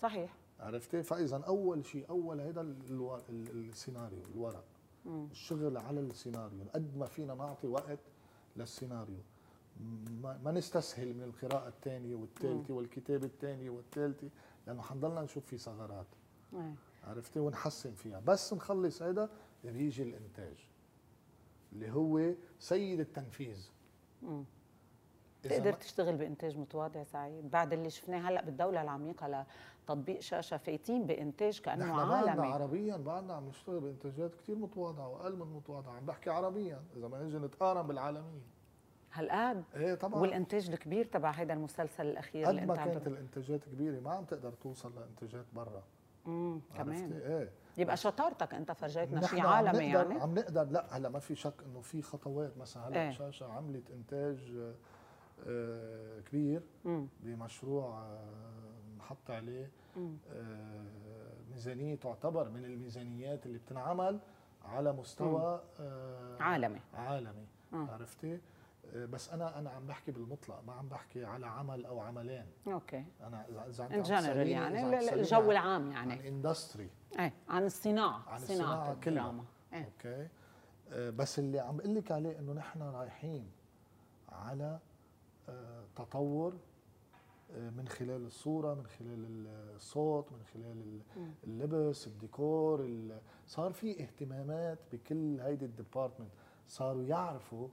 صحيح. 0.00 0.34
عرفتي؟ 0.60 1.02
فإذا 1.02 1.36
أول 1.36 1.84
شيء 1.84 2.10
أول 2.10 2.40
هذا 2.40 2.60
السيناريو 3.30 4.22
الورق 4.34 4.64
الشغل 5.06 5.76
على 5.76 6.00
السيناريو 6.00 6.64
قد 6.74 6.96
ما 6.96 7.06
فينا 7.06 7.34
نعطي 7.34 7.66
وقت 7.66 7.98
للسيناريو. 8.56 9.20
ما, 10.44 10.52
نستسهل 10.52 11.14
من 11.14 11.22
القراءة 11.22 11.68
الثانية 11.68 12.14
والثالثة 12.14 12.74
والكتابة 12.74 13.26
الثانية 13.26 13.70
والثالثة 13.70 14.28
لأنه 14.66 14.82
حنضلنا 14.82 15.22
نشوف 15.22 15.46
في 15.46 15.58
ثغرات. 15.58 16.06
عرفتي؟ 17.04 17.40
ونحسن 17.40 17.94
فيها. 17.94 18.20
بس 18.20 18.52
نخلص 18.54 19.02
هيدا 19.02 19.28
بيجي 19.64 20.02
الإنتاج 20.02 20.68
اللي 21.72 21.90
هو 21.90 22.34
سيد 22.58 23.00
التنفيذ. 23.00 23.70
مم. 24.22 24.44
تقدر 25.42 25.72
تشتغل 25.72 26.16
بإنتاج 26.16 26.58
متواضع 26.58 27.04
سعيد. 27.04 27.50
بعد 27.50 27.72
اللي 27.72 27.90
شفناه 27.90 28.28
هلأ 28.28 28.44
بالدولة 28.44 28.82
العميقة 28.82 29.46
لتطبيق 29.84 30.20
شاشة 30.20 30.56
فايتين 30.56 31.06
بإنتاج 31.06 31.60
كأنه 31.60 31.84
نحن 31.84 31.94
عالمي. 31.94 32.26
بعدنا 32.26 32.46
عربيا 32.46 32.96
بعدنا 32.96 33.34
عم 33.34 33.48
نشتغل 33.48 33.80
بإنتاجات 33.80 34.34
كثير 34.34 34.56
متواضعة 34.56 35.08
وأقل 35.08 35.36
من 35.36 35.46
متواضعة. 35.46 35.92
عم 35.92 36.06
بحكي 36.06 36.30
عربيا 36.30 36.82
إذا 36.96 37.08
ما 37.08 37.22
نجي 37.22 37.38
نتقارن 37.38 37.86
بالعالمية. 37.86 38.42
هالقد 39.12 39.64
إيه 39.76 39.94
طبعا. 39.94 40.20
والإنتاج 40.20 40.70
الكبير 40.70 41.04
تبع 41.04 41.30
هذا 41.30 41.52
المسلسل 41.52 42.06
الأخير 42.06 42.44
قد 42.44 42.50
اللي 42.50 42.66
ما 42.66 42.76
كانت. 42.76 43.06
الإنتاجات 43.06 43.64
كبيرة 43.64 44.00
ما 44.00 44.10
عم 44.10 44.24
تقدر 44.24 44.52
توصل 44.52 44.94
لإنتاجات 44.94 45.44
برا. 45.52 45.82
امم 46.26 46.60
كمان. 46.76 47.12
إيه. 47.12 47.50
يبقى 47.76 47.96
شطارتك 47.96 48.54
أنت 48.54 48.72
فرجيتنا 48.72 49.26
شيء 49.26 49.46
عالمي 49.46 49.84
يعني. 49.84 50.14
عم 50.14 50.34
نقدر 50.34 50.64
لا 50.64 50.96
هلأ 50.96 51.08
ما 51.08 51.18
في 51.18 51.34
شك 51.34 51.54
إنه 51.66 51.80
في 51.80 52.02
خطوات. 52.02 52.58
مثلا 52.58 52.88
هلأ 52.88 53.02
إيه. 53.02 53.10
شاشة 53.10 53.46
عملت 53.46 53.90
إنتاج 53.90 54.38
آه، 55.46 56.20
كبير 56.20 56.62
بمشروع 57.20 58.00
آه، 58.02 58.20
محط 58.98 59.30
عليه. 59.30 59.70
آه، 60.32 60.84
ميزانية 61.50 61.94
تعتبر 61.94 62.48
من 62.48 62.64
الميزانيات 62.64 63.46
اللي 63.46 63.58
بتنعمل 63.58 64.20
على 64.64 64.92
مستوى 64.92 65.60
آه، 65.80 66.36
عالمي. 66.40 66.80
عالمي. 66.94 67.46
عرفتي؟ 67.72 68.40
بس 68.94 69.30
أنا 69.30 69.58
أنا 69.58 69.70
عم 69.70 69.86
بحكي 69.86 70.10
بالمطلق 70.12 70.62
ما 70.66 70.72
عم 70.72 70.88
بحكي 70.88 71.24
على 71.24 71.46
عمل 71.46 71.86
أو 71.86 72.00
عملين. 72.00 72.46
okay. 72.66 73.04
أنا 73.20 73.46
إذا 73.48 73.66
إذا 73.68 73.84
عم 73.84 74.02
تسأليني- 74.04 74.06
جنرال 74.08 74.48
يعني 74.50 75.12
الجو 75.14 75.36
عن- 75.40 75.50
العام 75.50 75.92
عن 75.92 76.10
يعني 76.10 76.28
industry 76.28 76.90
إيه 77.18 77.32
عن 77.48 77.64
الصناعة 77.64 78.22
عن 78.28 78.38
صناعة 78.38 78.38
الصناعة 78.38 78.94
كلها. 78.94 79.44
إيه. 79.72 79.84
okay. 79.84 80.28
آه، 80.92 81.10
بس 81.10 81.38
اللي 81.38 81.58
عم 81.60 81.76
بقول 81.76 81.94
لك 81.94 82.12
عليه 82.12 82.38
إنه 82.38 82.52
نحن 82.52 82.82
رايحين 82.82 83.50
على 84.28 84.78
آه، 85.48 85.84
تطور 85.96 86.54
آه، 87.54 87.70
من 87.70 87.88
خلال 87.88 88.26
الصورة 88.26 88.74
من 88.74 88.86
خلال 88.86 89.46
الصوت 89.76 90.32
من 90.32 90.42
خلال. 90.54 91.00
اللبس 91.44 92.06
الديكور 92.06 92.80
ال- 92.84 93.20
صار 93.46 93.72
في 93.72 94.02
اهتمامات 94.02 94.78
بكل 94.92 95.40
هيدي 95.40 95.64
ال 95.64 95.69
department. 95.69 96.30
صاروا 96.68 97.02
يعرفوا. 97.02 97.68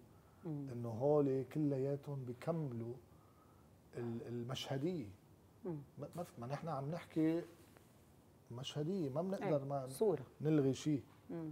انه 0.45 0.89
هول 0.89 1.43
كلياتهم 1.53 2.25
بيكملوا 2.25 2.93
ال- 3.97 4.27
المشهدية. 4.27 5.05
ما 5.65 6.25
ما 6.39 6.47
نحن 6.47 6.67
عم 6.67 6.91
نحكي 6.91 7.43
مشهدية 8.51 9.09
ما 9.09 9.21
بنقدر 9.21 9.65
ما 9.65 9.87
صورة. 9.87 10.25
نلغي 10.41 10.73
شيء. 10.73 11.03
مم. 11.29 11.51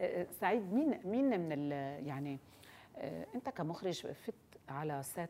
آه، 0.00 0.26
سعيد 0.40 0.72
مين 0.72 1.00
مين 1.04 1.24
من 1.40 1.52
ال 1.52 1.72
يعني 2.06 2.38
آه، 2.96 3.26
أنت 3.34 3.48
كمخرج 3.48 4.06
فت 4.06 4.34
على 4.68 5.02
ست 5.02 5.28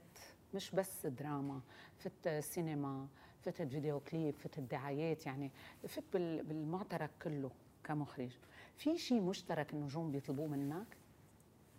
مش 0.55 0.71
بس 0.71 1.07
دراما 1.07 1.61
فت 1.99 2.29
سينما 2.29 3.07
فتت 3.43 3.63
فيديو 3.63 4.01
كليب 4.01 4.35
فتت 4.35 4.61
دعايات 4.61 5.27
يعني 5.27 5.51
فت 5.89 6.05
بال- 6.13 6.43
بالمعترك 6.43 7.11
كله 7.23 7.51
كمخرج. 7.85 8.31
في 8.77 8.99
شيء 8.99 9.21
مشترك 9.21 9.75
النجوم 9.75 10.11
بيطلبوه 10.13 10.47
منك؟ 10.47 10.87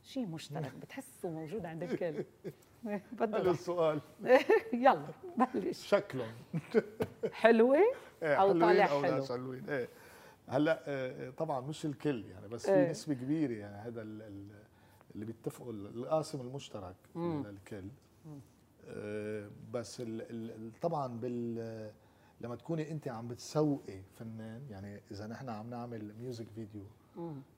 شيء 0.03 0.25
مشترك 0.27 0.75
بتحسه 0.81 1.29
موجود 1.29 1.65
عند 1.65 1.83
الكل. 1.83 2.23
هذا 2.85 3.01
بدل 3.11 3.49
السؤال. 3.49 4.01
يلا 4.73 5.05
بلش. 5.53 5.87
شكلهم 5.87 6.31
حلوة 7.31 7.77
إيه 8.23 8.35
أو 8.35 8.47
حلوين 8.47 8.61
طالع 8.61 8.91
أو 8.91 9.03
حلو. 9.03 9.15
ناس 9.15 9.31
حلوين. 9.31 9.69
إيه. 9.69 9.87
هلأ 10.47 10.83
آه، 10.87 11.29
طبعا 11.29 11.61
مش 11.61 11.85
الكل 11.85 12.25
يعني 12.25 12.47
بس 12.47 12.65
إيه. 12.69 12.85
في 12.85 12.91
نسبة 12.91 13.13
كبيرة 13.13 13.53
يعني 13.53 13.75
هذا 13.75 14.01
ال- 14.01 14.21
ال- 14.21 14.61
اللي 15.15 15.25
بيتفقوا 15.25 15.71
ال- 15.73 15.87
القاسم 15.97 16.41
المشترك. 16.41 16.95
للكل 17.15 17.83
بس 19.73 20.01
ال 20.01 20.21
ال 20.31 20.71
طبعا 20.81 21.07
بال 21.19 21.91
لما 22.41 22.55
تكوني 22.55 22.91
انت 22.91 23.07
عم 23.07 23.27
بتسوقي 23.27 24.01
فنان 24.19 24.61
يعني 24.69 25.01
إذا 25.11 25.27
نحن 25.27 25.49
عم 25.49 25.69
نعمل 25.69 26.13
music 26.19 26.47
video. 26.55 26.83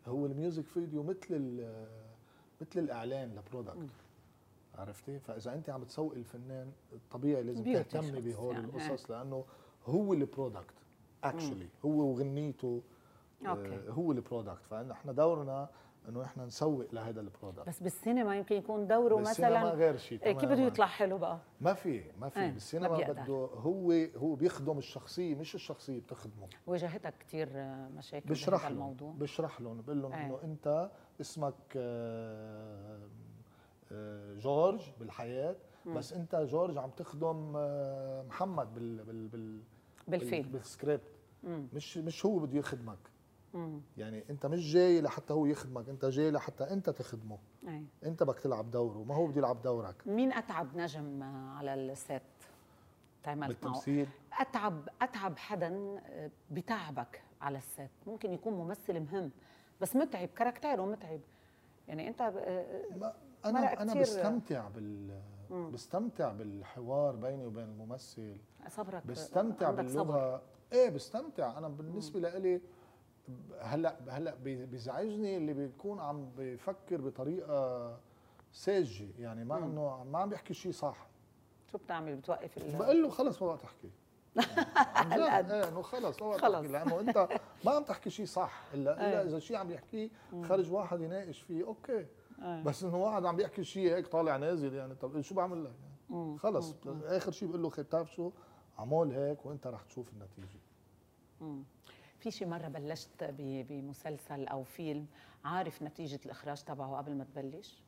هو 0.07 0.25
ال 0.25 0.32
music 0.32 0.65
video 0.65 1.03
مثل 1.03 1.65
مثل 2.63 2.79
الإعلان 2.79 3.35
ل 3.35 3.42
product 3.42 3.89
عرفتي؟ 4.75 5.19
فإذا 5.19 5.53
أنت 5.53 5.69
عم 5.69 5.83
تسوقي 5.83 6.17
الفنان 6.17 6.71
طبيعي 7.11 7.43
لازم 7.43 7.63
تهتمي 7.63 8.21
بهول 8.21 8.55
يعني. 8.55 8.67
القصص 8.67 9.11
لأنه 9.11 9.45
هو 9.85 10.13
ال 10.13 10.21
product 10.21 10.73
actually 11.23 11.67
هو 11.85 11.91
وغنيته 11.91 12.81
okay. 13.47 13.75
آه، 13.75 13.89
هو 13.89 14.11
ال 14.11 14.18
product 14.18 14.65
فنحن 14.69 15.15
دورنا 15.15 15.69
إنه 16.09 16.21
نحن 16.21 16.41
نسوق 16.41 16.87
لهذا 16.93 17.21
ال 17.21 17.27
product 17.27 17.67
بس 17.67 17.79
بالسينما 17.83 18.37
يمكن 18.37 18.55
يكون 18.55 18.87
دوره 18.87 19.15
بالسينما 19.15 19.59
مثلا 19.59 19.73
غير 19.73 19.97
شيء 19.97 20.23
إيه، 20.23 20.31
كيف 20.33 20.49
بده. 20.49 20.61
يطلع 20.61 20.85
حلو 20.85 21.17
بقى؟ 21.17 21.37
ما 21.61 21.73
في 21.73 22.03
ما 22.19 22.29
في. 22.29 22.39
إيه، 22.39 22.51
بالسينما. 22.51 22.97
بده 22.97 23.23
هو 23.55 23.91
هو 24.17 24.35
بيخدم 24.35 24.77
الشخصية 24.77 25.35
مش 25.35 25.55
الشخصية 25.55 25.99
بتخدمه. 25.99 26.47
واجهتك 26.67 27.13
كثير 27.19 27.49
مشاكل 27.97 28.29
بشرح 28.29 28.63
لهم 28.65 28.73
الموضوع. 28.73 29.13
بشرح 29.13 29.61
لهم 29.61 29.81
بقول 29.81 30.01
لهم 30.01 30.13
إيه. 30.13 30.25
إنه 30.25 30.39
أنت 30.43 30.91
اسمك 31.21 31.53
آه، 31.77 32.99
آه، 33.91 34.33
جورج 34.33 34.81
بالحياة 34.99 35.55
بس 35.85 36.13
انت 36.13 36.35
جورج 36.35 36.77
عم 36.77 36.89
تخدم 36.89 37.53
آه، 37.55 38.23
محمد 38.23 38.73
بال 38.73 39.03
بال 39.03 39.27
بال 39.27 39.61
بالفيلم 40.07 40.49
بالسكريبت. 40.51 41.11
مش 41.43 41.97
مش 41.97 42.25
هو 42.25 42.39
بده 42.39 42.57
يخدمك. 42.59 42.97
يعني 43.97 44.23
انت 44.29 44.45
مش 44.45 44.73
جاي 44.73 45.01
لحتى 45.01 45.33
هو 45.33 45.45
يخدمك 45.45 45.89
انت 45.89 46.05
جاي 46.05 46.31
لحتى 46.31 46.63
انت 46.63 46.89
تخدمه. 46.89 47.37
أي. 47.67 47.85
انت 48.05 48.23
بدك 48.23 48.39
تلعب 48.39 48.71
دوره 48.71 49.03
ما 49.03 49.15
هو 49.15 49.27
بده 49.27 49.37
يلعب 49.37 49.61
دورك. 49.61 50.07
مين 50.07 50.33
أتعب 50.33 50.77
نجم 50.77 51.23
على 51.23 51.73
الست؟ 51.73 52.21
تعملت 53.23 53.41
معه 53.41 53.73
بالتمثيل. 53.73 54.07
أتعب 54.39 54.89
أتعب 55.01 55.37
حدا 55.37 56.01
بتعبك 56.51 57.23
على 57.41 57.57
الست. 57.57 57.89
ممكن 58.07 58.33
يكون 58.33 58.53
ممثل 58.53 58.99
مهم 58.99 59.31
بس 59.81 59.95
متعب 59.95 60.27
كاركتيره 60.27 60.85
متعب 60.85 61.19
يعني 61.87 62.07
أنت 62.07 62.21
ما 62.21 63.13
مرق 63.45 63.81
أنا 63.81 63.81
أنا. 63.81 63.93
بستمتع 64.01 64.67
بال 64.67 65.21
مم. 65.49 65.71
بستمتع 65.71 66.31
بالحوار 66.31 67.15
بيني 67.15 67.45
وبين 67.45 67.63
الممثل 67.63 68.37
صبرك 68.69 69.07
بستمتع 69.07 69.67
عندك 69.67 69.89
صبر. 69.89 70.03
باللغة 70.03 70.41
إيه 70.73 70.89
بستمتع 70.89 71.57
أنا 71.57 71.67
بالنسبة 71.67 72.19
لإلي 72.19 72.61
هلأ 73.61 73.95
هلأ 74.09 74.35
بي- 74.35 74.65
بيزعجني 74.65 75.37
اللي 75.37 75.53
بيكون 75.53 75.99
عم 75.99 76.29
بيفكر 76.37 77.01
بطريقة 77.01 77.97
ساذجة 78.51 79.07
يعني 79.19 79.45
ما 79.45 79.57
مم. 79.59 79.63
إنه 79.63 80.03
ما 80.03 80.19
عم 80.19 80.29
بيحكي 80.29 80.53
شيء 80.53 80.71
صح 80.71 81.07
شو 81.71 81.77
بتعمل 81.77 82.15
بتوقف 82.15 82.75
بقول 82.77 83.01
له 83.03 83.09
خلص 83.09 83.41
ما 83.41 83.47
بقى 83.47 83.57
تحكي 83.57 83.89
عن 84.95 85.09
جد 85.09 85.19
هالقد. 85.19 85.51
إيه 85.51 85.67
إنه 85.69 85.81
خلص 85.81 86.21
ما 86.21 86.29
بقى. 86.29 86.39
تحكي 86.51 86.67
لأنه 86.67 86.99
أنت 86.99 87.17
ما 87.65 87.71
عم 87.71 87.83
تحكي 87.83 88.09
شيء 88.09 88.25
صح 88.25 88.63
الا 88.73 88.93
إلا. 89.09 89.23
إذا 89.23 89.39
شيء 89.39 89.57
عم 89.57 89.71
يحكيه 89.71 90.09
خرج 90.43 90.71
واحد 90.71 91.01
يناقش 91.01 91.41
فيه 91.41 91.63
أوكي 91.67 92.05
آه. 92.41 92.63
بس 92.63 92.83
إنه 92.83 92.97
واحد 92.97 93.25
عم 93.25 93.35
بيحكي 93.35 93.63
شيء 93.63 93.95
هيك 93.95 94.07
طالع 94.07 94.37
نازل 94.37 94.73
يعني 94.73 94.95
طب 94.95 95.21
شو 95.21 95.35
بعمل 95.35 95.63
لك 95.63 95.71
يعني. 96.09 96.37
خلص. 96.37 96.75
آخر 97.03 97.31
شيء 97.31 97.47
بقول 97.49 97.61
له 97.63 97.69
بتعرف 97.69 98.13
شو 98.13 98.31
عمول 98.77 99.11
هيك 99.11 99.45
وأنت 99.45 99.67
رح 99.67 99.83
تشوف 99.83 100.13
النتيجة 100.13 100.59
مم. 101.41 101.63
في 102.19 102.31
شي 102.31 102.45
مرة 102.45 102.67
بلشت 102.67 103.23
بمسلسل 103.39 104.47
أو 104.47 104.63
فيلم 104.63 105.05
عارف 105.45 105.83
نتيجة 105.83 106.19
الإخراج 106.25 106.63
تبعه 106.63 106.97
قبل 106.97 107.15
ما 107.15 107.23
تبلش؟ 107.23 107.83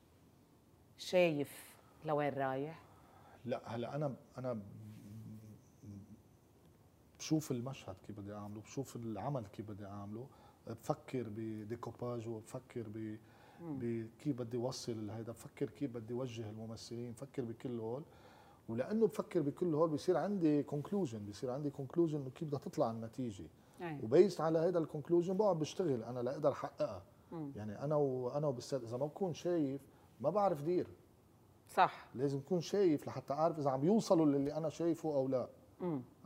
شايف 0.97 1.75
لوين 2.05 2.33
رايح؟ 2.33 2.79
لا 3.45 3.61
هلا 3.65 3.95
أنا 3.95 4.15
أنا 4.37 4.59
بشوف 7.25 7.51
المشهد 7.51 7.95
كيف 8.07 8.19
بدي 8.19 8.33
أعمله 8.33 8.61
بشوف 8.61 8.95
العمل 8.95 9.45
كيف 9.45 9.71
بدي 9.71 9.85
أعمله 9.85 10.27
بفكر 10.67 11.25
بديكوباج 11.29 12.27
وبفكر 12.27 12.85
ب 12.89 13.17
بكيف 13.61 14.37
بدي 14.37 14.57
اوصل 14.57 15.09
هيدا 15.09 15.31
بفكر 15.31 15.69
كيف 15.69 15.91
بدي 15.91 16.13
اوجه 16.13 16.49
الممثلين 16.49 17.11
بفكر 17.11 17.41
بكل 17.41 17.79
هول 17.79 18.03
ولأنه 18.69 19.07
بفكر 19.07 19.41
بكل 19.41 19.73
هول 19.75 19.89
بصير 19.89 20.17
عندي 20.17 20.63
conclusion 20.63 21.25
بصير 21.25 21.51
عندي 21.51 21.69
conclusion 21.69 22.17
إنه 22.19 22.29
كيف 22.29 22.47
بدها 22.47 22.59
تطلع 22.59 22.91
النتيجة 22.91 23.45
أي. 23.81 23.99
و 24.03 24.10
based 24.10 24.41
على 24.41 24.59
هذا 24.59 24.79
ال 24.79 24.85
conclusion 24.85 25.37
بقعد 25.37 25.59
بشتغل 25.59 26.03
أنا 26.03 26.19
لاقدر 26.19 26.51
أحققها. 26.51 27.03
يعني 27.55 27.83
أنا 27.83 27.95
وأنا 27.95 28.47
وبالسد 28.47 28.83
إذا 28.83 28.97
ما 28.97 29.05
بكون 29.05 29.33
شايف 29.33 29.81
ما 30.21 30.29
بعرف 30.29 30.61
دير 30.61 30.87
صح 31.69 32.07
لازم 32.15 32.37
اكون 32.37 32.61
شايف 32.61 33.07
لحتى 33.07 33.33
أعرف 33.33 33.59
إذا 33.59 33.69
عم 33.69 33.83
يوصلوا 33.83 34.25
للي 34.25 34.53
أنا 34.53 34.69
شايفه 34.69 35.09
أو 35.15 35.27
لا. 35.27 35.49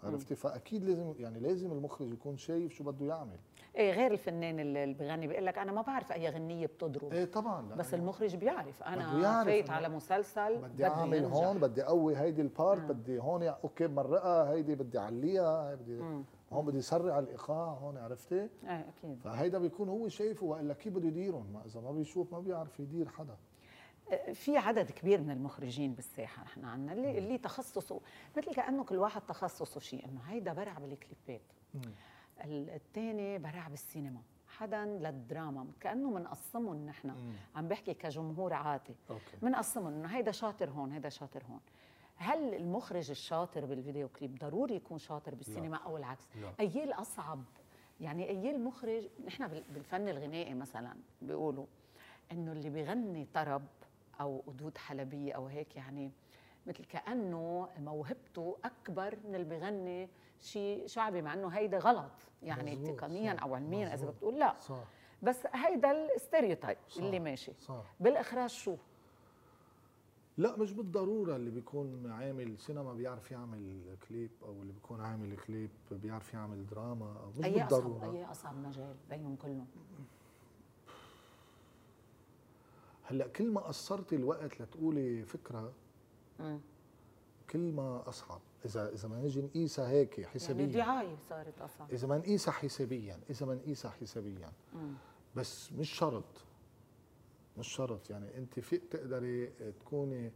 عرفتي؟ 0.03 0.35
فأكيد 0.35 0.83
لازم 0.83 1.13
يعني 1.19 1.39
لازم 1.39 1.71
المخرج 1.71 2.11
يكون 2.13 2.37
شايف 2.37 2.73
شو 2.73 2.83
بده 2.83 3.05
يعمل. 3.05 3.37
إيه 3.75 3.91
غير 3.91 4.11
الفنان 4.11 4.59
اللي 4.59 4.93
بغني 4.93 5.27
بيقول 5.27 5.45
لك 5.45 5.57
أنا 5.57 5.71
ما 5.71 5.81
بعرف 5.81 6.11
أي 6.11 6.29
غنية 6.29 6.65
بتضرب. 6.67 7.13
إيه 7.13 7.25
طبعا 7.25 7.69
لا 7.69 7.75
بس 7.75 7.93
أنا 7.93 8.03
المخرج 8.03 8.35
بيعرف. 8.35 8.83
أنا 8.83 9.43
فايت 9.43 9.69
على 9.69 9.89
مسلسل 9.89 10.57
بدي 10.57 10.73
بده 10.73 10.87
أعمل 10.87 11.17
ينجح. 11.17 11.33
هون 11.33 11.57
بدي 11.57 11.83
أقوي 11.83 12.17
هيدي 12.17 12.41
ال 12.41 12.49
part 12.49 12.81
آه. 12.81 12.93
بدي 12.93 13.19
هون 13.19 13.43
okay 13.43 13.87
بمرقها 13.87 14.51
هيدي 14.51 14.75
بدي 14.75 14.99
أعليها 14.99 15.71
هي 15.71 15.75
بدي 15.75 15.97
مم. 15.97 16.23
هون 16.53 16.65
بدي 16.65 16.77
يسرع 16.77 17.19
الإيقاع 17.19 17.73
هون 17.73 17.97
عرفتي؟ 17.97 18.35
إيه 18.35 18.49
أكيد. 18.89 19.19
فهيدا 19.23 19.59
بيكون 19.59 19.89
هو 19.89 20.07
شايفه 20.07 20.45
وإلا 20.45 20.73
كيف 20.73 20.93
بده 20.93 21.07
يديرهم؟ 21.07 21.61
إذا 21.65 21.81
ما 21.81 21.91
بيشوف 21.91 22.33
ما 22.33 22.39
بيعرف 22.39 22.79
يدير 22.79 23.07
حدا. 23.09 23.37
في 24.33 24.57
عدد 24.57 24.91
كبير 24.91 25.21
من 25.21 25.31
المخرجين 25.31 25.93
بالساحة 25.93 26.43
نحن 26.43 26.65
عندنا 26.65 26.93
اللي 26.93 27.17
اللي 27.17 27.37
تخصصه 27.37 28.01
مثل 28.37 28.53
كأنه 28.53 28.83
كل 28.83 28.97
واحد 28.97 29.21
تخصصه 29.21 29.79
شيء 29.79 30.05
إنه 30.05 30.21
هيدا 30.21 30.53
برع 30.53 30.73
بالكليبات. 30.73 31.41
الثاني 32.45 33.37
برع 33.37 33.67
بالسينما 33.67 34.21
حدا 34.47 34.85
للدراما 34.85 35.67
كأنه 35.79 36.09
منقسمهم 36.09 36.85
نحن. 36.85 37.33
عم 37.55 37.67
بحكي 37.67 37.93
كجمهور 37.93 38.53
عادي. 38.53 38.95
منقسمهم 39.41 39.93
إنه 39.93 40.07
هيدا 40.07 40.31
شاطر 40.31 40.69
هون 40.69 40.91
هيدا 40.91 41.09
شاطر 41.09 41.43
هون. 41.49 41.59
هل 42.15 42.53
المخرج 42.53 43.09
الشاطر 43.09 43.65
بالفيديو 43.65 44.07
كليب 44.09 44.37
ضروري 44.37 44.75
يكون 44.75 44.97
شاطر 44.97 45.35
بالسينما 45.35 45.75
لا. 45.75 45.83
أو 45.83 45.97
العكس؟ 45.97 46.23
لا. 46.35 46.53
اي 46.59 46.83
الاصعب 46.83 47.43
يعني 48.01 48.29
اي 48.29 48.51
المخرج 48.51 49.07
نحن 49.25 49.47
بالفن 49.47 50.07
الغنائي 50.07 50.53
مثلا 50.53 50.95
بيقولوا 51.21 51.65
إنه 52.31 52.51
اللي 52.51 52.69
بيغني 52.69 53.27
طرب 53.33 53.61
أو 54.21 54.43
قدود 54.47 54.77
حلبية 54.77 55.33
أو 55.33 55.47
هيك 55.47 55.75
يعني 55.75 56.11
مثل 56.67 56.85
كأنه 56.85 57.69
موهبته 57.77 58.57
أكبر 58.65 59.17
من 59.27 59.35
اللي 59.35 59.45
بيغني 59.45 60.09
شيء 60.41 60.87
شعبي 60.87 61.21
مع 61.21 61.33
إنه 61.33 61.47
هيدا 61.47 61.77
غلط 61.77 62.11
يعني 62.43 62.75
تقنيا 62.75 63.33
أو 63.33 63.55
علميا 63.55 63.93
إذا 63.93 64.09
بتقول 64.09 64.39
لا. 64.39 64.55
صح. 64.59 64.83
بس 65.23 65.47
هيدا 65.53 65.91
ال 66.15 66.21
stereotype 66.21 66.77
اللي 66.97 67.19
ماشي. 67.19 67.51
صح. 67.61 67.83
بالإخراج 67.99 68.49
شو؟ 68.49 68.75
لا 70.37 70.57
مش 70.57 70.71
بالضرورة 70.73 71.35
اللي 71.35 71.49
بيكون 71.51 72.11
عامل 72.11 72.59
سينما 72.59 72.93
بيعرف 72.93 73.31
يعمل 73.31 73.95
كليب 74.09 74.29
أو 74.43 74.51
اللي 74.51 74.73
بيكون 74.73 75.01
عامل 75.01 75.37
كليب 75.37 75.69
بيعرف 75.91 76.33
يعمل 76.33 76.65
دراما 76.65 77.15
أو 77.23 77.29
مش 77.39 77.45
أي 77.45 77.51
بالضرورة. 77.51 77.97
أصعب 77.97 78.15
أي 78.15 78.25
أصعب 78.25 78.57
مجال 78.57 78.95
بينهم 79.09 79.35
كلهم. 79.35 79.67
هلأ 83.09 83.27
كل 83.27 83.51
ما 83.51 83.61
قصرتي 83.61 84.15
الوقت 84.15 84.61
لتقولي 84.61 85.23
فكرة 85.25 85.73
م. 86.39 86.57
كل 87.49 87.71
ما 87.71 88.09
أصعب 88.09 88.41
إذا 88.65 88.89
إذا 88.93 89.07
ما 89.07 89.21
نجي 89.21 89.41
نقيسها 89.41 89.89
هيك 89.89 90.25
حسابيا 90.25 90.65
يعني 90.65 90.71
الدعاية 90.71 91.15
صارت 91.29 91.61
أصعب 91.61 91.91
إذا 91.91 92.07
ما 92.07 92.17
نقيسها 92.17 92.51
حسابيا 92.51 93.19
إذا 93.29 93.45
ما 93.45 93.55
نقيسها 93.55 93.91
حسابيا 93.91 94.51
م. 94.73 94.93
بس 95.35 95.71
مش 95.73 95.89
شرط 95.89 96.23
مش 97.57 97.67
شرط 97.67 98.09
يعني 98.09 98.37
أنت 98.37 98.59
فيك 98.59 98.81
تقدري 98.91 99.47
تكوني 99.79 100.31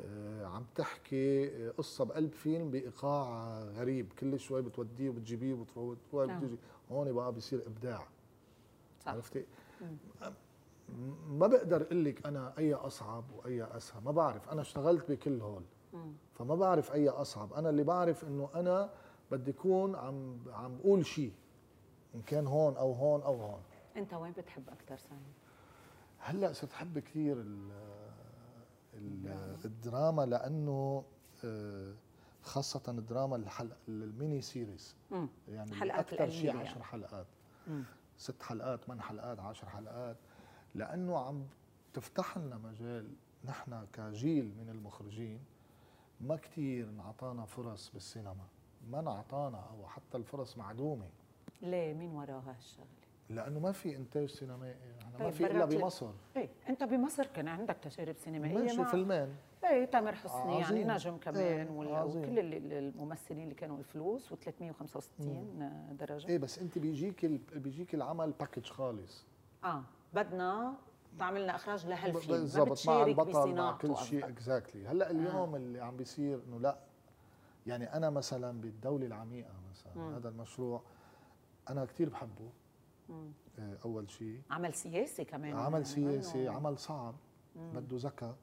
آه، 0.00 0.46
عم 0.46 0.64
تحكي 0.74 1.48
قصة 1.68 2.04
بقلب 2.04 2.32
فيلم 2.32 2.70
بإيقاع 2.70 3.58
غريب 3.62 4.12
كل 4.18 4.40
شوي 4.40 4.62
بتوديه 4.62 5.08
وبتجيبيه 5.08 5.52
وبتروحي 5.76 6.26
نعم. 6.26 6.40
بتجي 6.40 6.56
هون 6.90 7.12
بقى 7.12 7.32
بصير 7.32 7.66
إبداع 7.66 8.06
صح. 9.00 9.08
عرفتي؟ 9.12 9.44
ما 11.28 11.46
بقدر 11.46 11.82
أقول 11.82 12.04
لك 12.04 12.26
أنا 12.26 12.52
أي 12.58 12.74
أصعب 12.74 13.24
وأي 13.36 13.64
أسهل 13.76 14.02
ما 14.04 14.10
بعرف. 14.10 14.48
أنا 14.48 14.60
اشتغلت 14.60 15.10
بكل 15.10 15.40
هول. 15.40 15.62
فما 16.34 16.54
بعرف 16.54 16.92
أي 16.92 17.08
أصعب. 17.08 17.52
أنا 17.52 17.70
اللي 17.70 17.84
بعرف 17.84 18.24
إنه 18.24 18.48
أنا 18.54 18.90
بدي 19.30 19.50
أكون 19.50 19.94
عم 19.96 20.38
عم 20.52 20.76
بقول 20.78 21.06
شيء 21.06 21.32
إن 22.14 22.22
كان 22.22 22.46
هون 22.46 22.76
أو 22.76 22.92
هون 22.92 23.22
أو 23.22 23.34
هون. 23.34 23.60
أنت 23.96 24.14
وين 24.14 24.32
بتحب 24.32 24.68
أكثر 24.68 24.96
سعيد 24.96 25.20
هلأ 26.18 26.52
صرت 26.52 26.72
أحب 26.72 26.98
كثير 26.98 27.44
الدراما 29.64 30.26
لأنه 30.26 31.04
آه، 31.44 31.94
خاصة 32.42 32.82
الدراما 32.88 33.36
الحلقة 33.36 33.76
ال 33.88 33.98
mini 33.98 34.40
series. 34.40 34.96
يعني 35.48 36.00
أكثر 36.00 36.30
شيء 36.30 36.50
10 36.50 36.62
يعني. 36.62 36.82
حلقات. 36.84 37.26
مم. 37.66 37.84
ست 38.16 38.42
حلقات 38.42 38.84
ثمان 38.84 39.00
حلقات 39.00 39.40
عشر 39.40 39.68
حلقات. 39.68 40.16
لأنه 40.74 41.18
عم 41.18 41.46
تفتح 41.94 42.38
لنا 42.38 42.58
مجال 42.58 43.08
نحن 43.44 43.86
كجيل 43.92 44.52
من 44.58 44.68
المخرجين 44.68 45.40
ما 46.20 46.36
كثير 46.36 46.88
انعطانا 46.88 47.44
فرص 47.44 47.90
بالسينما. 47.94 48.46
ما 48.90 49.00
انعطانا 49.00 49.58
أو 49.58 49.86
حتى 49.86 50.16
الفرص 50.16 50.58
معدومة. 50.58 51.06
ليه؟ 51.62 51.94
مين 51.94 52.10
وراها 52.10 52.54
هالشغلة؟ 52.56 52.86
لأنه 53.30 53.60
ما 53.60 53.72
في 53.72 53.96
إنتاج 53.96 54.28
سينمائي. 54.28 54.76
يعني 55.00 55.12
طيب 55.18 55.22
ما 55.22 55.30
في 55.30 55.46
إلا 55.46 55.64
بمصر. 55.64 56.10
إيه 56.36 56.48
أنت 56.68 56.84
بمصر 56.84 57.26
كان 57.26 57.48
عندك 57.48 57.76
تجارب 57.76 58.16
سينمائية 58.16 58.58
ماشي 58.58 58.84
فيلمين. 58.84 59.36
إيه 59.64 59.84
تامر 59.84 60.14
حسني 60.14 60.58
يعني 60.58 60.84
نجم 60.84 61.16
كمان 61.16 61.36
إيه 61.38 61.70
وكل 61.70 62.38
الممثلين 62.72 63.44
اللي 63.44 63.54
كانوا 63.54 63.78
الفلوس 63.78 64.32
و365 64.32 65.22
درجة. 65.92 66.28
إيه 66.28 66.38
بس 66.38 66.58
أنت 66.58 66.78
بيجيك 66.78 67.26
بيجيك 67.54 67.94
العمل 67.94 68.32
package 68.32 68.66
خالص. 68.66 69.24
آه. 69.64 69.82
بدنا 70.14 70.74
تعملنا 71.18 71.54
إخراج 71.54 71.86
لهالفيلم 71.86 72.38
بالضبط 72.40 72.86
مع 72.86 73.04
البطل 73.04 73.54
مع 73.54 73.72
كل 73.72 73.96
شيء 73.96 74.28
اكزاكتلي 74.28 74.86
هلأ 74.86 75.10
اليوم 75.10 75.52
آه. 75.52 75.56
اللي 75.56 75.80
عم 75.80 75.96
بيصير 75.96 76.42
إنه 76.48 76.60
لأ 76.60 76.78
يعني 77.66 77.84
أنا 77.96 78.10
مثلا 78.10 78.60
بالدولة 78.60 79.06
العميقة 79.06 79.52
مثلا 79.70 79.94
مم. 79.96 80.14
هذا 80.14 80.28
المشروع 80.28 80.82
أنا 81.70 81.84
كثير 81.84 82.08
بحبه. 82.08 82.50
آه، 83.58 83.78
أول 83.84 84.10
شيء. 84.10 84.40
عمل 84.50 84.74
سياسي 84.74 85.24
كمان 85.24 85.56
عمل 85.56 85.72
يعني 85.72 85.84
سياسي 85.84 86.48
عمل 86.48 86.78
صعب 86.78 87.14
بده 87.56 87.96
ذكاء. 87.96 88.36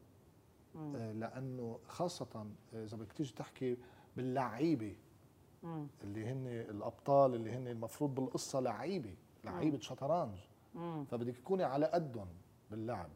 آه، 0.76 1.12
لأنه 1.12 1.80
خاصة 1.88 2.46
إذا 2.74 2.98
بدك 2.98 3.14
تيجي 3.14 3.34
تحكي 3.34 3.78
باللعيبة 4.18 4.96
اللي 6.04 6.26
هن 6.26 6.48
الأبطال 6.48 7.36
اللي 7.36 7.52
هن 7.52 7.68
المفروض 7.68 8.16
بالقصة 8.16 8.60
لعيبة 8.60 9.16
لعيبة 9.44 9.80
شطرنج. 9.80 10.38
فبدك 11.12 11.38
تكوني 11.38 11.64
على 11.64 11.86
قدهم 11.86 12.28
باللعب. 12.72 13.10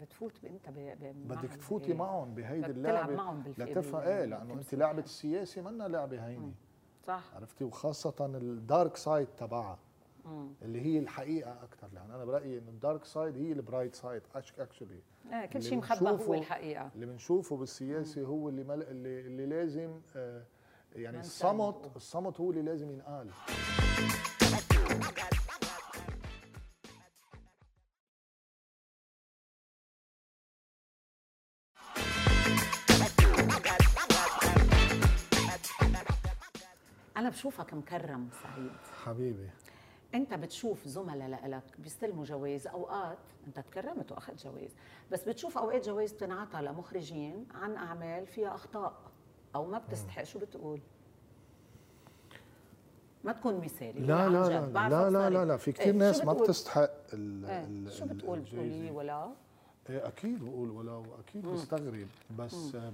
بتفوت 0.00 0.44
انت 0.44 0.68
بدك 1.04 1.54
تفوتي 1.54 1.94
معهم 1.94 2.34
بهيدي 2.34 2.66
اللعبة. 2.66 3.14
معهم 3.14 3.42
لتفهم 3.58 4.00
إيه؟ 4.00 4.24
لأنه 4.24 4.54
أنت 4.54 4.74
لعبة 4.74 5.02
السياسة 5.02 5.62
منا 5.62 5.84
لعبة 5.84 6.26
هينة. 6.26 6.52
صح. 7.04 7.22
عرفتي؟ 7.34 7.64
وخاصة 7.64 8.14
ال 8.20 8.35
dark 8.35 8.96
side 8.96 9.26
تبعها. 9.26 9.78
اللي 10.62 10.80
هي 10.80 10.98
الحقيقة 10.98 11.62
أكثر 11.62 11.88
لأن 11.92 12.10
أنا 12.10 12.24
برأيي 12.24 12.58
إنه 12.58 12.70
ال 12.70 12.77
dark 12.77 13.04
side 13.04 13.36
هي 13.36 13.52
ال 13.52 13.58
bright 13.58 13.94
side 13.94 14.22
actually 14.58 15.00
آه 15.32 15.46
كل 15.46 15.62
شيء 15.62 15.78
مخبى 15.78 16.10
هو 16.10 16.34
الحقيقة. 16.34 16.90
اللي 16.94 17.06
بنشوفه 17.06 17.56
بالسياسة 17.56 18.22
هو 18.22 18.48
اللي 18.48 18.64
مل... 18.64 18.82
اللي, 18.82 19.20
اللي 19.20 19.46
لازم 19.46 20.00
آه 20.16 20.42
يعني 20.94 21.20
الصمت 21.20 21.96
الصمت 21.96 22.40
هو 22.40 22.50
اللي 22.50 22.62
لازم 22.62 22.90
ينقال. 22.90 23.30
بشوفك 37.42 37.74
مكرم 37.74 38.28
سعيد. 38.42 38.70
حبيبي. 39.04 39.50
انت 40.14 40.34
بتشوف 40.34 40.88
زملاء 40.88 41.48
لك 41.48 41.62
بيستلموا 41.78 42.24
جوائز 42.24 42.66
أوقات 42.66 43.18
انت 43.46 43.60
تكرمت 43.60 44.12
وأخذت 44.12 44.44
جوائز 44.44 44.70
بس 45.12 45.28
بتشوف 45.28 45.58
أوقات 45.58 45.86
جوائز 45.86 46.12
بتنعطى 46.12 46.62
لمخرجين 46.62 47.46
عن 47.54 47.76
أعمال 47.76 48.26
فيها 48.26 48.54
أخطاء 48.54 48.94
أو 49.54 49.66
ما 49.66 49.78
بتستحق 49.78 50.22
شو 50.22 50.38
بتقول 50.38 50.80
ما 53.24 53.32
تكون 53.32 53.60
مثالي 53.60 54.00
لا 54.00 54.28
لا 54.28 54.48
لا 54.48 54.88
لا 54.88 55.10
لا 55.10 55.30
لا 55.30 55.44
لا 55.44 55.56
في 55.56 55.72
كثير 55.72 55.86
إيه 55.86 55.98
ناس 55.98 56.24
ما 56.24 56.32
بتستحق 56.32 56.90
ال 57.12 57.44
إيه 57.44 57.64
ال 57.64 57.92
شو 57.92 58.06
بتقول؟ 58.06 58.40
بتقولي 58.40 58.90
ولا؟ 58.90 59.32
إيه 59.90 60.06
أكيد 60.08 60.44
بقول 60.44 60.70
ولا 60.70 60.92
وأكيد 60.92 61.46
بستغرب. 61.46 62.08
بس 62.38 62.74
مم. 62.74 62.92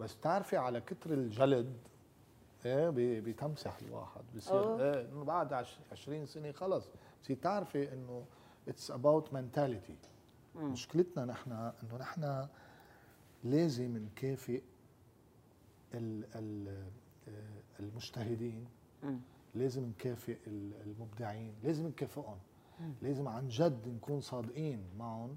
بس 0.00 0.14
بتعرفي 0.14 0.56
على 0.56 0.80
كتر 0.80 1.10
الجلد 1.12 1.76
إيه 2.66 2.90
بتمسح 3.20 3.78
الواحد 3.82 4.22
بصير 4.36 4.80
إيه 4.80 5.00
إنه 5.08 5.24
بعد 5.24 5.52
20 5.92 6.26
سنة 6.26 6.52
خلص 6.52 6.88
بصير 7.22 7.36
تعرفي 7.36 7.92
إنه 7.92 8.24
it's 8.68 8.90
about 8.90 9.32
mentality 9.32 9.96
مشكلتنا 10.56 11.24
نحن 11.24 11.52
إنه 11.52 11.96
نحن 11.98 12.46
لازم 13.44 13.96
نكافئ 13.96 14.62
ال 15.94 16.24
ال 16.34 16.68
آه، 17.28 17.60
المجتهدين. 17.80 18.64
لازم 19.54 19.84
نكافئ 19.84 20.38
المبدعين. 20.86 21.54
لازم 21.62 21.86
نكافئهم. 21.86 22.38
لازم 23.02 23.28
عن 23.28 23.48
جد 23.48 23.88
نكون 23.88 24.20
صادقين 24.20 24.84
معهم 24.98 25.36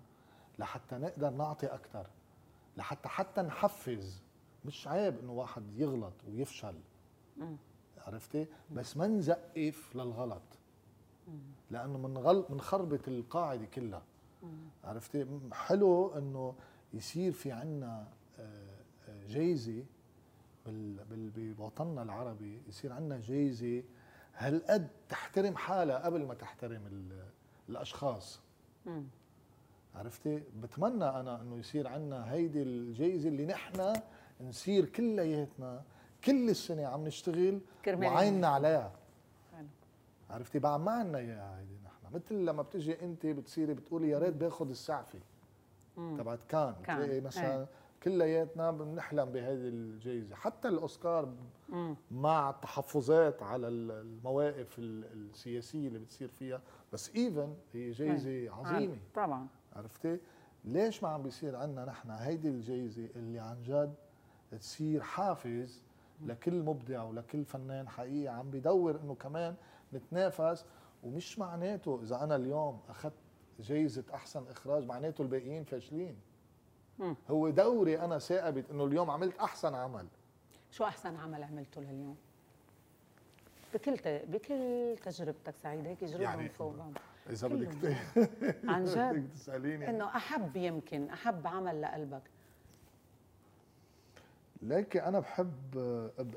لحتى 0.59 0.95
نقدر 0.97 1.29
نعطي 1.29 1.67
أكثر 1.67 2.07
لحتى 2.77 3.09
حتى 3.09 3.41
نحفز. 3.41 4.21
مش 4.65 4.87
عيب 4.87 5.19
إنه 5.19 5.31
واحد 5.31 5.63
يغلط 5.75 6.13
ويفشل. 6.27 6.75
عرفتي؟ 7.97 8.47
بس 8.71 8.97
ما 8.97 9.07
نزقف 9.07 9.95
للغلط. 9.95 10.41
لأنه 11.71 11.97
من 11.97 12.17
غل 12.17 12.45
منخربط 12.49 13.07
القاعدة 13.07 13.65
كلها. 13.65 14.01
عرفتي؟ 14.83 15.25
حلو 15.53 16.17
إنه 16.17 16.55
يصير 16.93 17.31
في 17.31 17.51
عنا 17.51 18.07
آه، 18.39 18.75
آه، 19.09 19.27
جايزة 19.27 19.83
بوطننا 20.67 22.01
العربي 22.03 22.61
يصير 22.67 22.93
عندنا 22.93 23.19
جايزة 23.19 23.83
هالقد 24.35 24.87
تحترم 25.09 25.55
حالها 25.55 26.05
قبل 26.05 26.25
ما 26.25 26.33
تحترم 26.33 26.81
ال- 26.91 27.25
الأشخاص. 27.69 28.39
مم. 28.85 29.03
عرفتي؟ 29.95 30.43
بتمنى 30.63 31.03
أنا 31.05 31.41
إنه 31.41 31.57
يصير 31.57 31.87
عندنا 31.87 32.31
هيدي 32.33 32.61
الجائزه 32.63 33.29
اللي 33.29 33.45
نحن 33.45 33.93
نصير 34.41 34.85
كلياتنا 34.85 35.83
كل 36.25 36.49
السنة 36.49 36.85
عم 36.85 37.03
نشتغل 37.07 37.59
وعيننا 37.87 38.47
عليها. 38.47 38.91
حلو. 39.57 39.67
عرفتي 40.29 40.59
ما 40.59 40.69
عندنا 40.91 41.17
اياها 41.17 41.59
هيدي 41.59 41.73
نحن. 41.85 42.15
مثل 42.15 42.35
لما 42.45 42.61
بتجي 42.61 43.01
انت 43.05 43.25
بتصيري 43.25 43.73
بتقولي 43.73 44.09
يا 44.09 44.19
ريت 44.19 44.33
باخذ 44.33 44.69
السعفة. 44.69 45.19
تبعت 45.95 46.39
كان. 46.49 46.75
كان. 46.83 46.97
تلاقي 47.05 47.21
مثلا 47.21 47.59
إيه. 47.59 47.67
كلياتنا 48.03 48.71
بنحلم 48.71 49.25
بهذه 49.25 49.67
الجائزه 49.67 50.35
حتى 50.35 50.67
الأوسكار 50.67 51.33
مم. 51.69 51.95
مع 52.11 52.49
التحفظات 52.49 53.43
على 53.43 53.67
ال- 53.67 53.91
المواقف 53.91 54.79
ال- 54.79 55.05
السياسية 55.29 55.87
اللي 55.87 55.99
بتصير 55.99 56.27
فيها. 56.27 56.61
بس 56.93 57.15
ايفن 57.15 57.55
هي 57.73 57.91
جائزه 57.91 58.51
عظيمة. 58.55 58.97
طبعا. 59.15 59.47
عرفتي؟ 59.75 60.19
ليش 60.65 61.03
ما 61.03 61.09
عم 61.09 61.23
بيصير 61.23 61.55
عندنا 61.55 61.85
نحن 61.85 62.11
هيدي 62.11 62.47
الجائزه 62.47 63.07
اللي 63.15 63.39
عن 63.39 63.63
جد 63.63 63.93
تصير 64.59 65.01
حافز 65.01 65.83
لكل 66.25 66.63
مبدع 66.63 67.03
ولكل 67.03 67.45
فنان 67.45 67.89
حقيقي 67.89 68.27
عم 68.27 68.51
بدور 68.51 68.99
إنه 68.99 69.15
كمان 69.15 69.55
نتنافس 69.93 70.65
ومش 71.03 71.39
معناته 71.39 71.99
إذا 72.03 72.23
أنا 72.23 72.35
اليوم 72.35 72.79
أخذت 72.89 73.13
جائزه 73.59 74.03
أحسن 74.13 74.47
إخراج 74.49 74.85
معناته 74.85 75.21
الباقيين 75.21 75.63
فاشلين. 75.63 76.15
هو 77.29 77.49
دوري 77.49 77.99
أنا 77.99 78.19
ثابت 78.19 78.69
إنه 78.71 78.85
اليوم 78.85 79.09
عملت 79.09 79.37
أحسن 79.37 79.75
عمل. 79.75 80.07
شو 80.71 80.83
أحسن 80.83 81.15
عمل 81.15 81.43
عملته 81.43 81.81
لليوم؟ 81.81 82.17
بكل 83.73 83.97
ت... 83.97 84.07
بكل 84.07 84.95
تجربتك 85.05 85.57
سعيد 85.57 85.87
هيك 85.87 86.03
جربهم 86.03 86.21
يعني 86.21 86.49
فوق 86.49 86.75
بعض 86.75 86.91
إذا. 87.29 87.47
بدك 87.47 87.97
عن 88.63 88.83
جد؟ 88.83 89.29
تسأليني. 89.35 89.89
إنه 89.89 90.05
أحب 90.05 90.57
يمكن 90.57 91.09
أحب 91.09 91.47
عمل 91.47 91.81
لقلبك. 91.81 92.21
لكن 94.61 94.99
أنا 94.99 95.19
بحب 95.19 95.77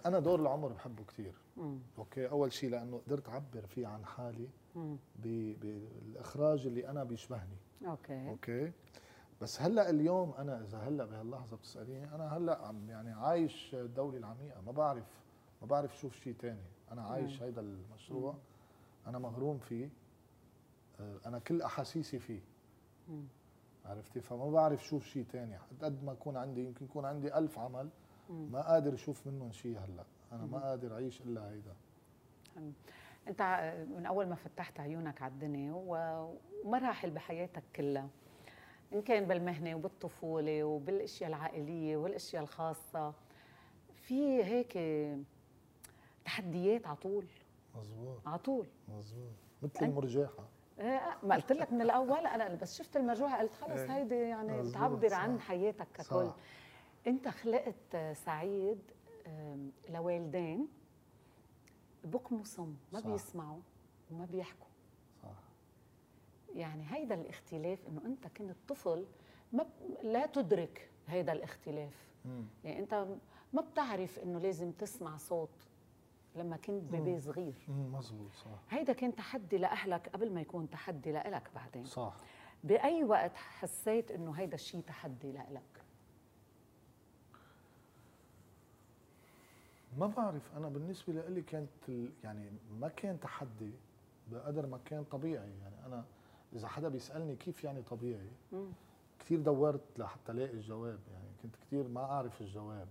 أنا 0.07 0.19
دور 0.19 0.41
العمر 0.41 0.73
بحبه 0.73 1.05
كثير 1.05 1.35
مم. 1.57 1.79
okay 1.99 2.29
أول 2.29 2.53
شيء 2.53 2.71
لأنه 2.71 3.01
قدرت 3.07 3.29
أعبر 3.29 3.67
فيه 3.67 3.87
عن 3.87 4.05
حالي 4.05 4.49
مم. 4.77 4.97
ب- 5.23 5.61
بالاخراج 5.61 6.67
اللي 6.67 6.89
أنا 6.89 7.05
بيشبهني. 7.05 7.57
okay. 7.87 8.29
okay؟ 8.29 8.73
بس 9.41 9.63
هلأ 9.63 9.91
اليوم 9.91 10.35
أنا 10.39 10.61
إذا 10.63 10.79
هلأ 10.79 11.05
بهاللحظة 11.05 11.57
بتسأليني 11.57 12.15
أنا 12.15 12.37
هلأ 12.37 12.67
عم 12.67 12.91
يعني 12.91 13.13
عايش 13.13 13.75
الدولة 13.75 14.19
العميقة 14.19 14.61
ما 14.61 14.73
بعرف 14.73 15.23
ما 15.63 15.67
بعرف 15.67 15.97
شوف 15.99 16.15
شيء 16.17 16.35
ثاني 16.35 16.65
أنا 16.93 17.03
عايش 17.03 17.43
هيدا 17.43 17.61
المشروع 17.61 18.35
أنا 19.07 19.19
مغروم 19.19 19.59
فيه 19.59 19.89
آه، 21.01 21.19
أنا 21.27 21.39
كل 21.39 21.63
أحاسيسي 21.63 22.19
فيه. 22.19 22.41
مم. 23.09 23.25
عرفتي؟ 23.85 24.21
فما 24.21 24.51
بعرف 24.51 24.85
شوف 24.85 25.05
شيء 25.07 25.25
ثاني 25.25 25.59
قد 25.83 26.05
ما 26.05 26.13
يكون 26.13 26.37
عندي 26.37 26.65
يمكن 26.65 26.85
يكون 26.85 27.05
عندي 27.05 27.39
ألف 27.39 27.59
عمل 27.59 27.85
مم. 27.85 27.91
ما 28.31 28.63
قادر 28.63 28.95
أشوف 28.95 29.27
منهم 29.27 29.53
شيء 29.53 29.79
هلا. 29.79 30.05
أنا 30.33 30.47
ما 30.47 30.59
قادر 30.59 30.95
أعيش 30.95 31.21
إلا 31.21 31.51
هيدا. 31.51 31.75
أنت 33.29 33.43
من 33.97 34.07
أول 34.07 34.27
ما 34.27 34.35
فتحت 34.35 34.81
عيونك 34.81 35.23
على 35.23 35.33
الدنيا 35.33 35.73
ومراحل 36.65 37.11
بحياتك 37.11 37.63
كلها 37.77 38.09
إن 38.93 39.03
كان 39.03 39.25
بالمهنة 39.25 39.75
وبالطفولة 39.75 40.65
وبالأشياء 40.65 41.29
العائلية 41.31 41.97
والأشياء 41.97 42.43
الخاصة 42.43 43.15
في 43.95 44.45
هيك 44.45 44.79
تحديات 46.25 46.87
على 46.87 46.97
طول؟ 46.97 47.27
مزبوط. 47.75 48.29
على 48.29 48.39
طول. 48.39 48.67
مزبوط. 48.89 49.33
مثل 49.63 49.85
المرجاحه 49.87 50.45
إيه، 50.79 51.01
ما 51.23 51.35
قلت 51.35 51.53
لك 51.53 51.73
من 51.73 51.83
الأول 51.83 52.27
أنا 52.27 52.55
بس 52.55 52.79
شفت 52.79 52.97
المرجوحة 52.97 53.39
قلت 53.39 53.55
خلص 53.55 53.71
إيه. 53.81 53.97
هيدي 53.97 54.15
يعني 54.15 54.63
بتعبر. 54.63 55.15
عن 55.15 55.41
حياتك 55.41 55.87
ككل. 55.95 56.05
صح. 56.27 56.35
انت 57.07 57.29
خلقت 57.29 57.97
سعيد 58.13 58.79
لوالدين 59.89 60.69
بكموا 62.05 62.45
صم 62.45 62.75
ما 62.93 63.01
صح. 63.01 63.07
بيسمعوا 63.07 63.61
وما 64.11 64.25
بيحكوا. 64.25 64.67
صح. 65.23 65.43
يعني 66.55 66.85
هيدا 66.95 67.15
الاختلاف 67.15 67.79
إنه 67.89 68.03
أنت 68.07 68.27
كنت 68.27 68.57
طفل 68.69 69.07
ما 69.53 69.63
ب- 69.63 69.69
لا 70.03 70.27
تدرك 70.27 70.91
هيدا 71.09 71.33
الاختلاف. 71.33 72.09
مم. 72.25 72.45
يعني 72.65 72.79
أنت 72.79 73.07
ما 73.53 73.63
بتعرف 73.63 74.19
إنه 74.19 74.39
لازم 74.39 74.73
تسمع 74.73 75.17
صوت 75.17 75.69
لما 76.37 76.57
كنت 76.57 76.83
بيبي 76.93 77.21
صغير. 77.21 77.55
مم، 77.69 77.95
مزبوط 77.95 78.33
صح. 78.35 78.59
هيدا 78.71 78.93
كان 78.93 79.15
تحدي 79.15 79.59
لأهلك 79.59 80.09
قبل 80.09 80.33
ما 80.33 80.41
يكون 80.41 80.71
تحدي 80.71 81.13
لإلك 81.13 81.51
بعدين. 81.55 81.85
صح. 81.85 82.17
بأي 82.65 83.05
وقت 83.05 83.37
حسيت 83.37 84.11
إنه 84.11 84.33
هيدا 84.33 84.55
الشيء 84.55 84.81
تحدي 84.81 85.33
لإلك؟ 85.33 85.84
ما 89.99 90.07
بعرف 90.07 90.57
أنا 90.57 90.69
بالنسبة 90.69 91.13
لي 91.13 91.43
كانت 91.43 91.71
ال- 91.89 92.13
يعني 92.25 92.51
ما 92.81 92.89
كان 92.89 93.21
تحدي 93.21 93.71
بقدر 94.33 94.67
ما 94.67 94.79
كان 94.85 95.05
طبيعي. 95.05 95.51
يعني 95.63 95.87
أنا 95.87 96.05
إذا 96.53 96.69
حدا 96.69 96.89
بيسألني 96.89 97.37
كيف 97.37 97.65
يعني 97.65 97.83
طبيعي. 97.83 98.29
كثير 99.19 99.41
دورت 99.41 99.81
لحتى 99.99 100.33
الاقي 100.33 100.53
الجواب. 100.53 100.99
يعني 101.13 101.29
كنت 101.43 101.57
كثير 101.57 101.89
ما 101.89 102.01
أعرف 102.05 102.41
الجواب 102.41 102.89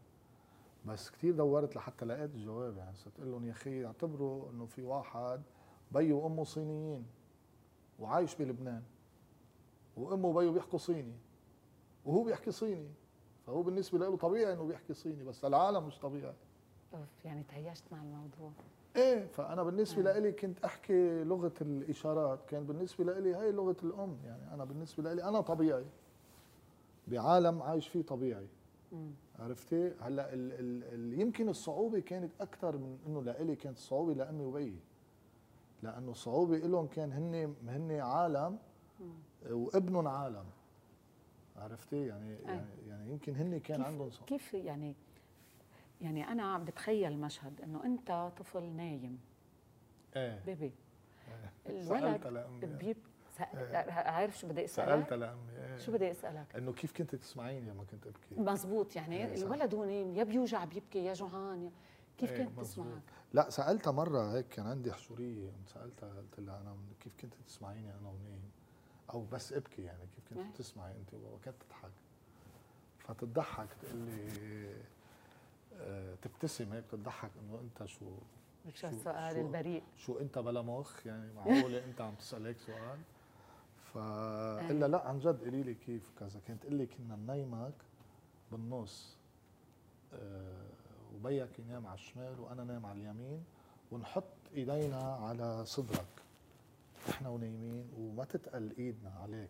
بس 0.86 1.10
كثير 1.12 1.36
دورت 1.36 1.76
لحتى 1.76 2.06
لقيت 2.06 2.36
الجواب. 2.36 2.78
يعني 2.78 2.96
صرت 2.96 3.20
أقول 3.20 3.32
لهم 3.32 3.46
يا 3.46 3.52
أخي 3.52 3.86
اعتبروا 3.86 4.50
إنه 4.52 4.66
في 4.66 4.84
واحد 4.84 5.42
بيه 5.92 6.14
وأمه 6.14 6.44
صينيين 6.44 7.06
وعايش 8.00 8.36
بلبنان 8.36 8.84
وأمه 9.98 10.28
وبيه 10.28 10.50
بيحكوا 10.50 10.80
صيني 10.80 11.16
وهو 12.06 12.24
بيحكي 12.24 12.52
صيني 12.52 12.90
فهو 13.48 13.64
بالنسبة 13.64 14.00
له 14.00 14.18
طبيعي 14.18 14.54
إنه 14.54 14.64
بيحكي 14.64 14.94
صيني 14.94 15.24
بس 15.24 15.46
للعالم 15.46 15.88
مش 15.88 16.00
طبيعي. 16.00 16.34
أوف 16.94 17.26
يعني 17.26 17.44
تهيشت 17.44 17.84
مع 17.92 18.02
الموضوع 18.02 18.52
إيه 18.96 19.26
فأنا 19.26 19.64
بالنسبة 19.64 20.16
آه. 20.16 20.20
لي 20.20 20.32
كنت 20.32 20.60
أحكي 20.66 21.24
لغة 21.24 21.54
الإشارات 21.62 22.40
كان 22.48 22.64
بالنسبة 22.66 23.20
لي 23.20 23.36
هي 23.36 23.52
لغة 23.52 23.76
الأم 23.84 24.18
يعني 24.26 24.54
أنا 24.54 24.64
بالنسبة 24.66 25.14
لي 25.14 25.24
أنا 25.24 25.42
طبيعي 25.42 25.86
بعالم 27.08 27.62
عايش 27.64 27.88
فيه 27.88 28.02
طبيعي 28.02 28.48
مم. 28.92 29.12
عرفتي 29.40 29.94
هلأ 30.02 30.34
ال 30.34 30.52
ال 30.52 30.84
ال 31.14 31.20
يمكن 31.22 31.50
الصعوبة 31.50 32.00
كانت 32.00 32.32
أكثر 32.42 32.78
من 32.78 32.98
إنه 33.08 33.24
لإلي 33.24 33.56
كانت 33.56 33.78
الصعوبه 33.78 34.14
لأمي 34.14 34.46
وبيي 34.46 34.80
لأنه 35.84 36.12
الصعوبة 36.12 36.58
لهم 36.58 36.88
كان 36.88 37.12
هن 37.12 37.56
هن 37.68 37.92
عالم. 37.92 38.58
وابنهم 39.52 40.08
عالم 40.08 40.46
عرفتي 41.58 42.06
يعني 42.08 42.36
أي. 42.36 42.44
يعني, 42.46 42.66
يعني 42.90 43.12
يمكن 43.12 43.36
هن 43.36 43.58
كان 43.60 43.78
كيف- 43.78 43.86
عندهم 43.88 44.10
صعوبة. 44.10 44.26
كيف 44.26 44.54
يعني 44.54 44.96
يعني 46.04 46.28
أنا 46.28 46.44
عم 46.54 46.66
بتخيل 46.66 47.18
مشهد 47.18 47.62
إنه 47.62 47.86
أنت 47.86 48.32
طفل 48.38 48.64
نايم. 48.64 49.20
إيه. 50.16 50.44
بيبي. 50.46 50.72
سألت 51.66 52.26
الولد 52.26 52.78
بيب 52.80 52.98
إيه. 53.40 53.92
عارف 53.92 54.40
شو 54.40 54.48
بدي 54.48 54.68
سألت 54.68 54.90
اسالك 54.90 55.14
لامي 55.14 55.52
إيه. 55.58 55.78
شو 55.78 55.92
بدي 55.92 56.12
أسألك؟ 56.12 56.56
إنه 56.56 56.74
كيف 56.74 56.94
كنت 56.94 57.16
تسمعيني 57.16 57.70
لما 57.72 57.84
كنت 57.84 58.08
أبكي؟ 58.08 58.36
مزبوط 58.52 58.96
يعني 58.96 59.26
إيه،. 59.26 59.44
الولد 59.44 59.76
هو 59.76 59.86
نايم 59.86 60.16
يا 60.16 60.24
بيوجع 60.24 60.66
بيبكي 60.66 61.06
يا 61.06 61.14
جوعان 61.14 61.64
يا- 61.64 61.72
كيف 62.18 62.32
إيه، 62.32 62.46
كنت. 62.46 62.60
تسمعك؟ 62.60 63.02
لا 63.34 63.50
سألتها 63.50 63.92
مرة 63.92 64.34
هيك 64.34 64.48
كان 64.48 64.68
عندي 64.68 64.94
حشورية 64.94 65.52
سألتها 65.66 66.10
قلت 66.10 66.40
لها 66.40 66.62
أنا 66.62 66.76
كيف 67.00 67.14
كنت 67.22 67.34
تسمعيني 67.48 67.90
أنا 67.90 68.10
ونايم؟ 68.10 68.52
أو 69.14 69.26
بس 69.32 69.54
أبكي 69.54 69.82
يعني 69.82 70.08
كيف 70.16 70.30
كنت 70.30 70.40
إيه. 70.40 70.52
تسمعي 70.56 70.92
أنت 70.92 71.14
وكانت 71.14 71.56
تضحك؟ 71.64 71.92
فتضحك 73.00 73.68
تقول 73.82 74.02
لي 74.02 74.76
تبتسم 76.22 76.74
هيك 76.74 76.84
بتضحك 76.94 77.32
إنه 77.42 77.60
أنت 77.62 77.86
شو 77.86 78.06
شو 78.74 78.88
السؤال 78.88 79.38
البريء. 79.38 79.84
شو 79.98 80.20
أنت 80.20 80.40
بلا 80.40 80.62
مخ؟ 80.62 81.06
يعني 81.08 81.34
معقولة 81.36 81.86
أنت 81.86 82.02
عم 82.02 82.16
تسأل 82.16 82.46
هيك 82.46 82.58
سؤال؟ 82.60 83.00
فقلنا 83.94 84.86
لا 84.86 85.08
عن 85.08 85.20
جد 85.20 85.44
قولي 85.44 85.64
لي 85.64 85.74
كيف 85.74 86.12
كذا. 86.20 86.40
كانت 86.48 86.62
تقول 86.64 86.76
لي 86.76 86.86
كنا 86.86 87.16
ننيمك 87.16 87.74
بالنص 88.52 89.18
آه، 90.14 90.66
وبيك 91.16 91.60
ينام 91.60 91.88
على 91.88 91.96
الشمال 91.96 92.40
وأنا 92.40 92.64
نام 92.64 92.86
على 92.86 93.00
اليمين 93.02 93.44
ونحط 93.92 94.24
إيدينا 94.54 95.02
على 95.16 95.66
صدرك. 95.66 96.06
إحنا 97.10 97.30
ونايمين 97.30 97.90
وما 97.98 98.26
تتقل 98.26 98.74
إيدنا 98.78 99.10
عليك. 99.10 99.50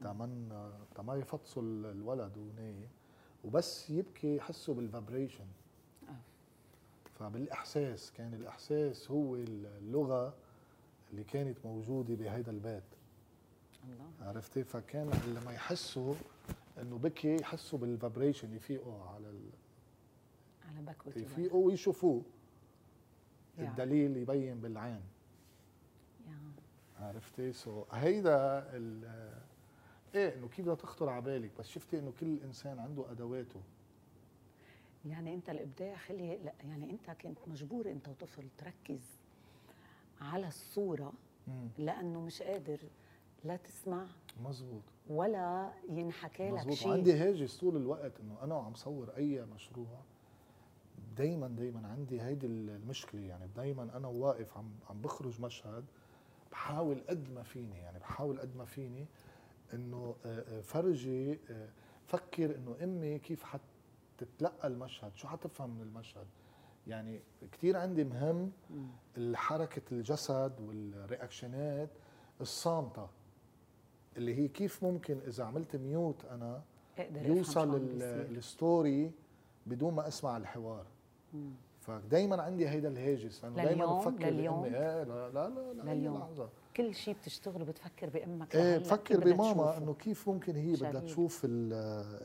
تما 0.00 0.48
تما 0.94 1.14
يفطسوا 1.14 1.62
ال- 1.62 1.86
الولد 1.86 2.36
ونايم. 2.38 2.88
وبس 3.46 3.90
يبكي 3.90 4.36
يحسوا 4.36 4.74
بال 4.74 4.87
vibration 4.87 5.44
آه. 6.08 6.12
فبالإحساس 7.18 8.12
كان 8.12 8.34
الإحساس 8.34 9.10
هو 9.10 9.36
اللغة 9.36 10.34
اللي 11.10 11.24
كانت 11.24 11.58
موجودة 11.64 12.14
بهيدا 12.14 12.52
البيت. 12.52 12.82
الله. 13.84 14.10
عرفتي؟ 14.20 14.64
فكان 14.64 15.10
لما 15.26 15.52
يحسوا 15.52 16.14
إنه 16.82 16.98
بكي 16.98 17.36
يحسوا 17.36 17.78
بال 17.78 17.91
vibration 17.91 18.52
يفيقوا 18.52 19.02
على 19.02 19.30
ال... 19.30 19.50
على 20.68 20.82
بكوة 20.82 21.12
يفيقوا 21.16 21.66
ويشوفوه. 21.66 22.22
يعني. 23.58 23.70
الدليل 23.70 24.16
يبين 24.16 24.60
بالعين. 24.60 25.02
يعني. 26.26 26.52
عرفتي؟ 27.00 27.52
سو 27.52 27.84
هيدا 27.92 28.58
ال 28.76 29.04
إيه؟ 30.16 30.34
إنه 30.34 30.48
كيف 30.48 30.60
بدها 30.64 30.74
تخطر 30.74 31.08
على 31.08 31.22
بالك؟ 31.22 31.50
بس 31.58 31.68
شفتي 31.68 31.98
إنه 31.98 32.12
كل 32.20 32.38
إنسان 32.44 32.78
عنده 32.78 33.10
أدواته. 33.10 33.60
يعني 35.06 35.34
أنت 35.34 35.50
الإبداع 35.50 35.96
خلي 35.96 36.36
لا 36.44 36.52
يعني 36.64 36.90
أنت 36.90 37.10
كنت 37.10 37.38
مجبور 37.46 37.90
أنت 37.90 38.08
وطفل 38.08 38.48
تركز 38.58 39.18
على 40.20 40.48
الصورة 40.48 41.12
مم. 41.48 41.68
لأنه 41.78 42.20
مش 42.20 42.42
قادر 42.42 42.78
لا 43.44 43.56
تسمع 43.56 44.06
مزبوط. 44.44 44.82
ولا 45.08 45.72
ينحكى 45.88 46.50
لك 46.50 46.54
مزبوط. 46.58 46.74
شيء. 46.74 46.88
وعندي 46.88 47.12
هاجس 47.12 47.56
طول 47.56 47.76
الوقت 47.76 48.20
إنه 48.20 48.38
أنا 48.42 48.54
وعم 48.54 48.74
صور 48.74 49.10
أي 49.16 49.44
مشروع 49.44 50.00
دايما 51.16 51.48
دايما 51.48 51.88
عندي 51.88 52.22
هيدي 52.22 52.46
المشكلة. 52.46 53.20
يعني 53.20 53.46
دايما 53.56 53.82
أنا 53.96 54.08
واقف 54.08 54.56
عم 54.58 54.70
عم 54.90 55.00
بخرج 55.02 55.40
مشهد 55.40 55.84
بحاول 56.52 57.00
قد 57.08 57.30
ما 57.32 57.42
فيني 57.42 57.78
يعني 57.78 57.98
بحاول 57.98 58.40
قد 58.40 58.56
ما 58.56 58.64
فيني 58.64 59.06
إنه 59.74 60.14
آه، 60.26 60.44
آه، 60.58 60.60
فرجي 60.60 61.32
آه، 61.50 61.68
فكر 62.06 62.56
إنه 62.56 62.76
أمي 62.82 63.18
كيف 63.18 63.42
حتتلقى 63.42 64.68
المشهد 64.68 65.16
شو 65.16 65.28
حتفهم 65.28 65.70
من 65.70 65.82
المشهد 65.82 66.26
يعني 66.86 67.20
كثير 67.52 67.76
عندي 67.76 68.04
مهم. 68.04 68.50
حركه 69.34 69.82
الجسد 69.92 70.60
وال 70.60 70.84
reactionات 70.84 71.90
الصامتة 72.40 73.08
اللي 74.16 74.34
هي 74.34 74.48
كيف 74.48 74.84
ممكن 74.84 75.18
إذا 75.26 75.44
عملت 75.44 75.76
mute 75.76 76.24
أنا 76.24 76.62
يوصل. 76.98 77.76
ال 78.00 78.19
story 78.19 79.12
بدون 79.66 79.94
ما 79.94 80.08
أسمع 80.08 80.36
الحوار 80.36 80.86
مم. 81.34 81.50
فدايما 81.80 82.42
عندي 82.42 82.68
هيدا 82.68 82.88
الهاجس 82.88 83.44
لأنه 83.44 83.64
دايما؟ 83.64 83.86
بفكر 83.86 84.26
لليوم؟ 84.30 84.62
بامي 84.62 84.76
إيه 84.76 85.02
لا 85.02 85.30
لا 85.32 85.48
لا, 85.48 85.72
لا 85.72 85.94
لليوم. 85.94 86.18
لحظة 86.18 86.48
كل 86.76 86.94
شيء 86.94 87.14
بتشتغله 87.14 87.64
بتفكر 87.64 88.08
بأمك 88.10 88.56
إيه 88.56 88.78
بفكر 88.78 89.20
بماما؟ 89.24 89.76
إنه 89.76 89.94
كيف 89.94 90.28
ممكن 90.28 90.56
هي 90.56 90.72
بدها. 90.72 91.00
تشوف 91.00 91.40
ال- 91.44 91.72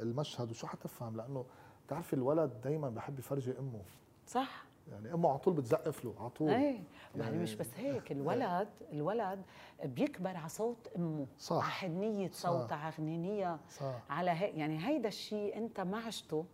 المشهد 0.02 0.52
وشو 0.52 0.68
حتفهم 0.68 1.18
لأنه 1.18 1.46
بتعرفي 1.88 2.14
الولد 2.14 2.62
دايما 2.64 2.90
بحب 2.90 3.20
يفرجي 3.20 3.60
أمه 3.60 3.82
صح 4.28 4.64
يعني 4.92 5.14
أمه 5.14 5.30
على 5.30 5.38
طول 5.38 5.54
بتزقف 5.54 6.06
له 6.06 6.14
على 6.20 6.30
طول 6.30 6.50
إيه 6.50 6.80
وبعدين 7.16 7.34
يعني- 7.34 7.44
مش 7.44 7.56
بس 7.56 7.68
هيك 7.78 8.12
الولد 8.12 8.68
الولد 8.94 9.42
بيكبر 9.86 10.38
على 10.38 10.50
صوت 10.50 10.88
أمه 10.98 11.26
صح. 11.40 11.56
على 11.56 11.64
حنية. 11.72 12.30
صوتها 12.34 12.76
على 12.78 12.94
غنينيه 13.00 13.60
صح 13.70 14.02
على 14.10 14.32
هي 14.32 14.48
يعني 14.50 14.88
هيدا 14.88 15.08
الشيء 15.08 15.58
أنت 15.58 15.80
ما 15.80 15.98
عشته 15.98 16.46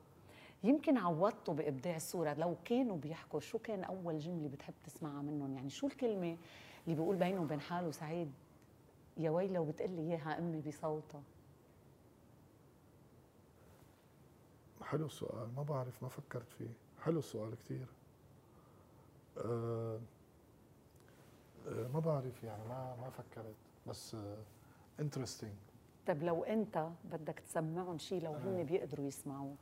يمكن 0.64 0.98
عوضته 0.98 1.54
بإبداع 1.54 1.96
الصورة 1.96 2.34
لو 2.34 2.56
كانوا 2.66 2.98
بيحكوا 2.98 3.40
شو 3.40 3.58
كان 3.60 3.84
أول 3.84 4.20
جملة 4.20 4.48
بتحب 4.48 4.74
تسمعها 4.84 5.22
منهم 5.22 5.54
يعني 5.56 5.70
شو 5.70 5.88
الكلمة 5.88 6.38
اللي 6.88 6.96
بيقول 6.96 7.16
بينه 7.16 7.42
وبين 7.42 7.62
حاله 7.62 7.92
سعيد 7.92 8.32
يا 9.18 9.30
ويلة 9.30 9.60
وبتقول 9.60 9.90
لي 9.92 10.02
إياها 10.02 10.38
أمي 10.40 10.62
بصوتها. 10.62 11.22
حلو 14.82 15.06
السؤال 15.06 15.50
ما 15.56 15.64
بعرف 15.64 16.04
ما 16.04 16.10
فكرت 16.10 16.54
فيه. 16.54 16.70
حلو 17.04 17.20
السؤال 17.20 17.56
كثير 17.56 17.88
أه 19.38 20.00
أه 21.68 21.88
ما 21.94 22.00
بعرف 22.00 22.44
يعني 22.44 22.64
ما 22.70 22.96
ما 23.02 23.10
فكرت. 23.10 23.56
بس 23.88 24.18
انترستينج 25.00 25.56
طب 26.08 26.24
لو 26.24 26.44
أنت 26.44 26.90
بدك 27.12 27.40
تسمعهم 27.40 27.98
شيء 27.98 28.24
لو 28.24 28.36
آه. 28.36 28.64
بيقدروا 28.64 29.08
يسمعوك 29.08 29.58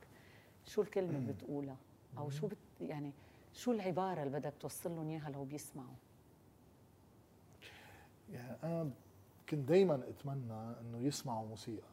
شو 0.64 0.82
الكلمة 0.82 1.32
بتقولها؟ 1.32 1.76
أو 2.18 2.30
شو 2.30 2.46
بت 2.46 2.56
يعني 2.80 3.12
شو 3.52 3.72
العبارة 3.72 4.22
اللي 4.22 4.38
بدك 4.38 4.54
توصل 4.60 4.90
لهم 4.90 5.08
إياها 5.08 5.30
لو 5.30 5.44
بيسمعوا؟ 5.44 5.94
يعني 8.32 8.56
أنا 8.62 8.90
كنت 9.48 9.68
دائما 9.68 9.94
أتمنى 10.08 10.80
إنه 10.80 10.98
يسمعوا 10.98 11.48
موسيقى 11.48 11.88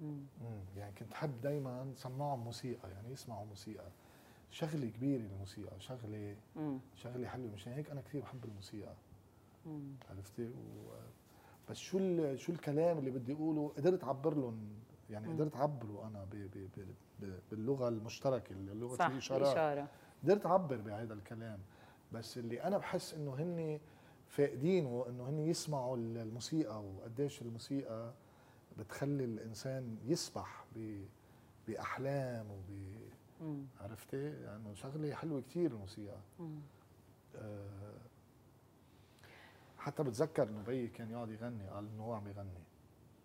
مم. 0.00 0.18
مم. 0.40 0.60
يعني 0.76 0.92
كنت 0.98 1.14
حب 1.14 1.40
دائما 1.40 1.92
سمعهم 1.96 2.44
موسيقى 2.44 2.90
يعني 2.90 3.12
يسمعوا 3.12 3.46
موسيقى 3.46 3.84
شغلة 4.50 4.86
كبيرة 4.88 5.20
الموسيقى 5.20 5.80
شغلة. 5.80 6.36
شغلة 6.96 7.28
حلوة 7.28 7.50
مشان 7.54 7.72
هيك 7.72 7.90
أنا 7.90 8.00
كثير 8.00 8.20
بحب 8.20 8.44
الموسيقى 8.44 8.94
مم. 9.66 9.92
عرفتي 10.10 10.48
و... 10.48 10.52
بس 11.70 11.76
شو 11.76 11.98
ال... 11.98 12.38
شو 12.40 12.52
الكلام 12.52 12.98
اللي 12.98 13.10
بدي 13.10 13.32
أقوله 13.32 13.72
قدرت 13.76 14.04
أعبر 14.04 14.34
لهم 14.34 14.58
يعني 15.10 15.28
مم. 15.28 15.34
قدرت 15.34 15.56
أعبره 15.56 16.06
أنا 16.06 16.24
ب... 16.24 16.30
ب... 16.36 16.68
ب... 16.76 16.86
ب... 17.20 17.38
باللغة 17.50 17.88
المشتركة 17.88 18.52
اللي 18.52 18.74
لغه 18.74 19.06
الإشارة 19.06 19.88
قدرت 20.22 20.46
أعبر 20.46 20.76
بهذا 20.76 21.14
الكلام 21.14 21.58
بس 22.12 22.38
اللي 22.38 22.62
أنا 22.62 22.78
بحس 22.78 23.14
إنه 23.14 23.34
هن 23.34 23.80
فاقدينه 24.30 25.04
انه 25.08 25.28
هن 25.28 25.38
يسمعوا 25.38 25.96
الموسيقى 25.96 26.84
وقديش 26.84 27.42
الموسيقى 27.42 28.12
بتخلي 28.78 29.24
الإنسان 29.24 29.98
يسبح 30.04 30.64
ب... 30.76 31.04
بأحلام 31.68 32.46
وب. 32.50 33.60
عرفتي؟ 33.80 34.30
يعني 34.30 34.74
شغلة 34.74 35.14
حلوة 35.14 35.40
كثير 35.40 35.70
الموسيقى. 35.70 36.18
أه 37.36 37.92
حتى 39.78 40.02
بتذكر 40.02 40.48
إنه 40.48 40.62
بيي 40.62 40.88
كان 40.88 41.10
يقعد 41.10 41.30
يغني 41.30 41.68
قال 41.68 41.88
إنه 41.94 42.02
هو 42.02 42.12
عم 42.12 42.28
يغني. 42.28 42.64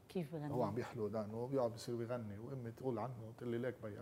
كيف 0.10 0.36
بغني؟ 0.36 0.54
هو 0.54 0.64
عم 0.64 0.76
بيحلو 0.76 1.08
لأنه 1.08 1.48
بيقعد 1.48 1.72
بيصير 1.72 1.96
بيغني. 1.96 2.40
وأمي 2.40 2.72
تقول 2.72 3.00
عنه 3.00 3.34
تقول 3.38 3.52
لي 3.52 3.58
ليك 3.58 3.76
بيك 3.84 3.98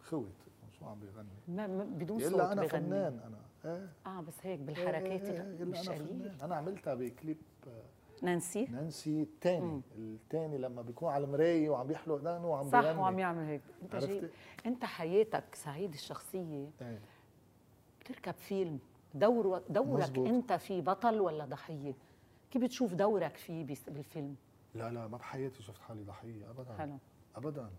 خوت 0.00 0.34
شو 0.78 0.86
عم 0.86 1.00
بيغني؟ 1.00 1.28
ما 1.48 1.84
بدون 1.84 2.20
صوت 2.20 2.40
أنا. 2.40 2.66
فنان 2.66 3.18
أنا. 3.18 3.45
إيه 3.66 3.88
آه 4.06 4.20
بس 4.20 4.34
هيك 4.42 4.60
بالحركات 4.60 5.24
إيه، 5.24 5.42
إيه، 5.58 5.64
مش 5.64 5.88
الا 5.88 5.96
أنا 5.96 6.04
قليل. 6.04 6.18
فنان 6.18 6.40
أنا 6.42 6.56
عملتها 6.56 6.94
بكليب 6.94 7.36
آه، 7.66 7.82
نانسي؟ 8.22 8.64
نانسي 8.64 9.22
الثاني. 9.22 9.82
الثاني 9.98 10.58
لما 10.58 10.82
بيكون 10.82 11.08
على 11.12 11.24
المراية 11.24 11.70
وعم 11.70 11.86
بيحلق 11.86 12.16
دقنه 12.16 12.46
وعم 12.46 12.70
صح 12.70 12.80
بيغني. 12.80 12.98
وعم 13.00 13.18
يعمل 13.18 13.44
هيك. 13.44 13.62
انت 13.82 13.96
جاي؟ 13.96 14.30
انت 14.66 14.84
حياتك 14.84 15.54
سعيد 15.54 15.92
الشخصية 15.92 16.70
إيه. 16.80 17.00
بتركب 18.00 18.34
فيلم 18.34 18.78
دور 19.14 19.62
دورك 19.68 20.02
مزبوط. 20.02 20.28
انت 20.28 20.52
فيه 20.52 20.80
بطل 20.82 21.20
ولا 21.20 21.44
ضحية؟ 21.44 21.94
كيف 22.50 22.62
بتشوف 22.62 22.94
دورك 22.94 23.36
فيه 23.36 23.64
بالفيلم؟ 23.64 24.36
لا 24.74 24.90
لا 24.90 25.08
ما 25.08 25.16
بحياتي 25.16 25.62
شفت 25.62 25.80
حالي 25.80 26.02
ضحية 26.02 26.50
ابدا. 26.50 26.74
حلو. 26.78 26.98
ابدا. 27.36 27.70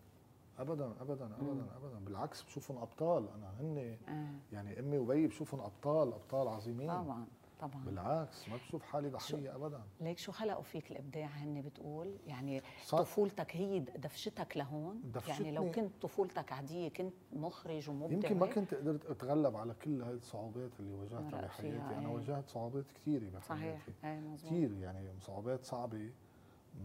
ابدا 0.59 0.93
ابدا 1.01 1.25
ابدا 1.25 1.53
مم. 1.53 1.65
ابدا 1.75 2.05
بالعكس 2.05 2.43
بشوفهم 2.43 2.77
أبطال 2.77 3.29
أنا 3.29 3.53
هن 3.59 3.97
آه. 4.07 4.55
يعني 4.55 4.79
أمي 4.79 4.97
وبيي 4.97 5.27
بشوفهم 5.27 5.59
أبطال 5.59 6.13
أبطال 6.13 6.47
عظيمين 6.47 6.87
طبعا 6.87 7.25
طبعا 7.59 7.83
بالعكس 7.85 8.49
ما 8.49 8.55
بشوف 8.55 8.83
حالي 8.83 9.09
ضحية 9.09 9.55
ابدا 9.55 9.81
ليك 10.01 10.17
شو 10.17 10.31
خلقوا 10.31 10.63
فيك 10.63 10.91
الإبداع 10.91 11.27
هن 11.27 11.61
بتقول 11.61 12.17
يعني 12.27 12.61
صح. 12.85 12.97
طفولتك 12.97 13.55
هي 13.55 13.79
دفشتك 13.79 14.57
لهون 14.57 15.01
يعني 15.27 15.51
لو. 15.51 15.71
كنت 15.71 15.91
طفولتك 16.01 16.53
عادية 16.53 16.89
كنت 16.89 17.13
مخرج 17.33 17.89
ومبدع 17.89 18.13
يمكن 18.13 18.39
ما؟ 18.39 18.45
كنت 18.45 18.73
قدرت 18.73 19.05
أتغلب 19.05 19.55
على 19.55 19.73
كل 19.73 20.01
هاي 20.01 20.13
الصعوبات 20.13 20.71
اللي 20.79 20.93
واجهتها 20.93 21.41
بحياتي 21.41 21.77
أنا 21.77 21.99
إيه. 21.99 22.07
واجهت 22.07 22.49
صعوبات 22.49 22.85
كثيره 22.95 23.29
بحياتي 23.29 23.47
صحيح 23.47 23.87
إيه 24.03 24.19
مزبوط 24.19 24.51
كثير 24.51 24.73
يعني 24.73 25.19
صعوبات 25.21 25.65
صعبة 25.65 26.11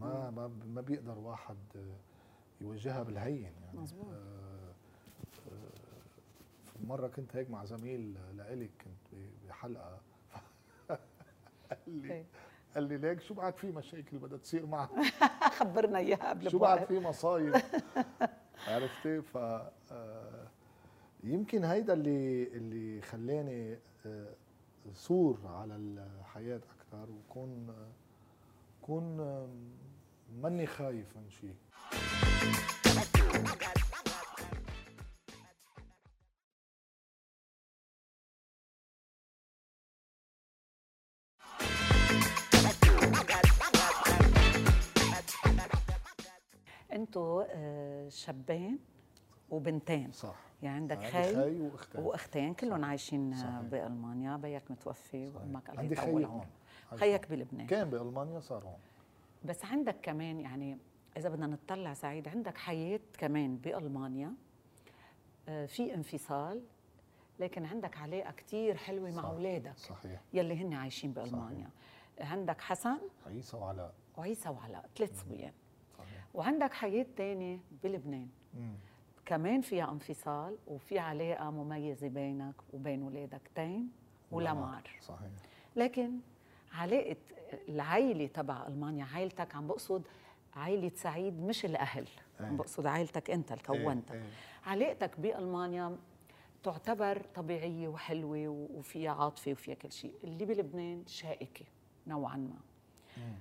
ما 0.01 0.31
ما 0.31 0.51
ما 0.67 0.81
بيقدر 0.81 1.19
واحد 1.19 1.57
يواجهها 2.63 3.03
بالهين 3.03 3.43
يعني 3.63 3.79
مزبوط. 3.79 4.07
آه، 4.07 4.73
آه، 5.53 6.85
مرة 6.87 7.09
كنت 7.09 7.37
هيك 7.37 7.51
مع 7.51 7.65
زميل 7.65 8.15
لإلي 8.37 8.67
كنت 8.69 9.15
ب- 9.15 9.49
بحلقة 9.49 10.01
قال 10.89 10.99
لي 11.87 12.13
إيه. 12.13 12.25
قال 12.75 12.85
لي 12.85 12.97
ليك 12.99 13.21
شو 13.21 13.35
بعد 13.35 13.57
في 13.57 13.71
مشاكل 13.73 14.19
بدها 14.19 14.39
تصير 14.39 14.67
معك 14.67 14.91
خبرنا 15.59 15.99
إياها 15.99 16.29
قبل 16.31 16.51
شو 16.51 16.59
بعد. 16.59 16.85
في 16.85 16.99
مصايب 17.01 17.57
عرفتي 18.69 19.23
ف 19.23 19.37
آه، 19.37 20.49
يمكن 21.25 21.65
هيدا 21.65 21.93
اللي 21.93 22.45
اللي 22.45 23.01
خلاني 23.03 23.79
صور 24.95 25.39
على 25.47 25.77
الحياة 25.77 26.61
أكثر 26.81 27.11
وكون 27.11 27.75
كون 28.83 29.17
ماني 30.43 30.67
خايف 30.67 31.17
من 31.17 31.31
شيء 31.31 31.55
أنتوا 46.93 47.45
آه، 47.51 48.09
شابين 48.09 48.79
وبنتين. 49.51 50.13
صح. 50.13 50.35
يعني 50.63 50.77
عندك 50.77 50.99
خي 50.99 51.35
خي 51.35 51.61
وأختين. 51.61 52.01
وأختين 52.01 52.55
كلهم 52.55 52.85
عايشين 52.85 53.35
صحيح. 53.37 53.61
بألمانيا. 53.61 54.37
بيك 54.37 54.71
متوفي. 54.71 55.27
وامك 55.27 55.71
الله 55.71 55.83
يطول 55.83 56.25
عمرك 56.25 56.49
خيك 56.95 57.31
بلبنان. 57.31 57.67
كان 57.67 57.91
بألمانيا 57.91 58.41
صار 58.41 58.65
هون. 58.65 58.79
بس 59.45 59.65
عندك 59.65 59.97
كمان 60.03 60.41
يعني 60.41 60.79
إذا 61.17 61.29
بدنا 61.29 61.47
نطلع 61.47 61.95
سعيد 61.95 62.29
عندك 62.29 62.59
حياة 62.59 63.01
كمان 63.19 63.57
بألمانيا 63.57 64.35
آه، 65.49 65.67
في 65.67 65.95
انفصال 65.95 66.63
لكن 67.41 67.65
عندك 67.65 67.97
علاقة 67.99 68.31
كتير 68.33 68.77
حلوة 68.77 69.11
مع 69.11 69.23
صح. 69.23 69.29
أولادك 69.29 69.77
صحيح. 69.79 70.21
يلي 70.33 70.55
هن 70.63 70.73
عايشين 70.75 71.13
بألمانيا. 71.13 71.71
عندك 72.21 72.61
حسن؟ 72.61 72.99
عيسى 73.27 73.57
وعلاء. 73.57 73.95
وعيسى 74.17 74.49
وعلاء 74.49 74.89
ثلاث 74.97 75.21
صبيان 75.21 75.53
صحيح. 75.99 76.25
وعندك 76.35 76.73
حياة 76.73 77.07
تانية 77.17 77.59
بلبنان. 77.83 78.29
مم. 78.55 78.75
كمان 79.27 79.61
فيها 79.61 79.91
انفصال 79.91 80.57
وفي 80.67 80.99
علاقة 80.99 81.51
مميزة 81.51 82.09
بينك 82.09 82.55
وبين 82.73 83.03
أولادك 83.03 83.51
تيم 83.55 83.93
ولمار. 84.31 84.91
صحيح. 85.01 85.31
لكن 85.77 86.19
علاقة 86.73 87.17
العائله 87.69 88.27
تبع 88.27 88.67
ألمانيا 88.67 89.05
عائلتك 89.05 89.55
عم 89.55 89.67
بقصد 89.67 90.03
عائلة 90.57 90.93
سعيد 90.95 91.43
مش 91.43 91.65
الأهل 91.65 92.09
عم 92.41 92.47
إيه. 92.47 92.57
بقصد 92.57 92.87
عائلتك 92.87 93.31
أنت 93.31 93.53
اللي 93.53 93.63
كونتها 93.63 94.15
إيه، 94.15 94.21
إيه. 94.23 94.29
علاقتك 94.67 95.21
بألمانيا 95.21 95.97
تعتبر 96.63 97.23
طبيعية 97.35 97.89
وحلوة 97.89 98.49
وفيها 98.49 99.11
عاطفة 99.11 99.53
وفيها 99.53 99.75
كل 99.75 99.93
شيء 99.93 100.15
اللي 100.25 100.45
بلبنان 100.45 101.03
شائكة 101.07 101.65
نوعا 102.07 102.37
ما 102.37 102.57
مم. 103.17 103.35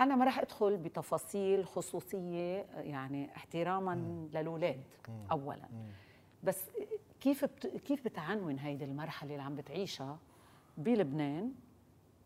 أنا 0.00 0.16
ما 0.16 0.24
راح 0.24 0.38
أدخل 0.38 0.76
بتفاصيل 0.76 1.66
خصوصية 1.66 2.66
يعني 2.74 3.36
احتراما 3.36 3.94
للأولاد 4.32 4.84
مم. 5.08 5.14
اولا 5.30 5.68
مم. 5.72 5.90
بس 6.44 6.62
كيف 7.20 7.44
بت... 7.44 7.66
كيف 7.66 8.04
بتعنون 8.04 8.58
هيدي 8.58 8.84
المرحلة 8.84 9.30
اللي 9.30 9.42
عم 9.42 9.56
بتعيشها 9.56 10.18
بلبنان 10.78 11.52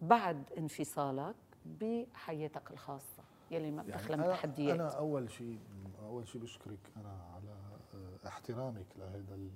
بعد 0.02 0.42
انفصالك 0.58 1.34
بحياتك 1.80 2.70
الخاصة 2.70 3.22
يلي 3.50 3.70
ما 3.70 3.82
بتخلى 3.82 4.16
من 4.16 4.22
أنا, 4.22 4.32
تحديات. 4.32 4.74
أنا 4.80 4.88
أول 4.88 5.30
شيء 5.30 5.58
أول 6.02 6.28
شيء 6.28 6.40
بشكرك 6.42 6.78
أنا 6.96 7.22
على 7.34 7.56
آه، 7.94 8.28
احترامك 8.28 8.86
لهذا 8.98 9.34
ال- 9.34 9.50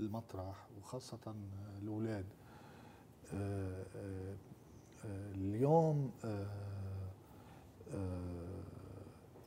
المطرح 0.00 0.66
وخاصة 0.80 1.18
آه، 1.26 1.78
الأولاد. 1.82 2.24
آه، 3.34 3.84
اليوم 5.34 6.12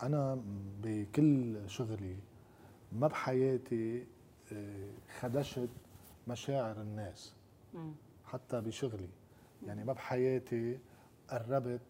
أنا 0.04 0.42
بكل 0.84 1.70
شغلي 1.70 2.16
ما 2.92 3.08
بحياتي 3.08 4.06
خدشت 5.20 5.70
مشاعر 6.28 6.82
الناس. 6.82 7.34
حتى 8.26 8.62
بشغلي. 8.62 9.10
يعني 9.68 9.84
ما 9.84 9.94
بحياتي 9.94 10.80
قربت 11.30 11.82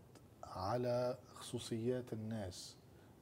على 0.56 1.18
خصوصيات 1.36 2.14
الناس 2.14 2.76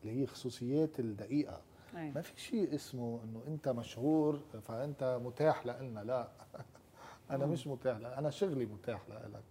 اللي 0.03 0.21
هي 0.21 0.27
خصوصيات 0.27 0.99
الدقيقة. 0.99 1.61
أي. 1.95 2.11
ما 2.11 2.21
في 2.21 2.41
شيء 2.41 2.75
اسمه 2.75 3.19
إنه 3.23 3.43
أنت 3.47 3.69
مشهور 3.69 4.39
فأنت 4.67 5.19
متاح 5.23 5.65
لنا 5.65 5.99
لا. 5.99 6.31
أنا 7.31 7.45
مم. 7.45 7.51
مش 7.51 7.67
متاح 7.67 7.97
لك 7.97 8.11
أنا 8.13 8.29
شغلي 8.29 8.65
متاح 8.65 9.09
لك 9.09 9.43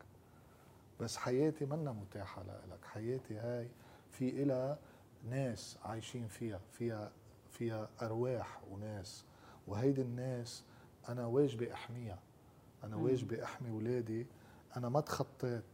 بس 1.01 1.17
حياتي 1.17 1.65
منا 1.67 1.93
متاحة 1.93 2.43
لك 2.43 2.85
حياتي 2.85 3.37
هاي 3.39 3.69
في 4.11 4.43
إلها 4.43 4.79
ناس 5.31 5.79
عايشين 5.85 6.29
فيها 6.29 6.61
فيها 6.73 7.13
فيها 7.51 7.89
أرواح 8.03 8.61
وناس. 8.71 9.25
وهيدي 9.67 10.03
الناس 10.03 10.65
أنا 11.09 11.27
واجبي 11.27 11.73
أحميها. 11.73 12.19
أنا 12.85 12.97
مم. 12.97 13.03
واجبي 13.05 13.45
أحمي 13.45 13.71
ولادي. 13.71 14.27
أنا 14.77 14.89
ما 14.89 15.01
تخطيت. 15.01 15.65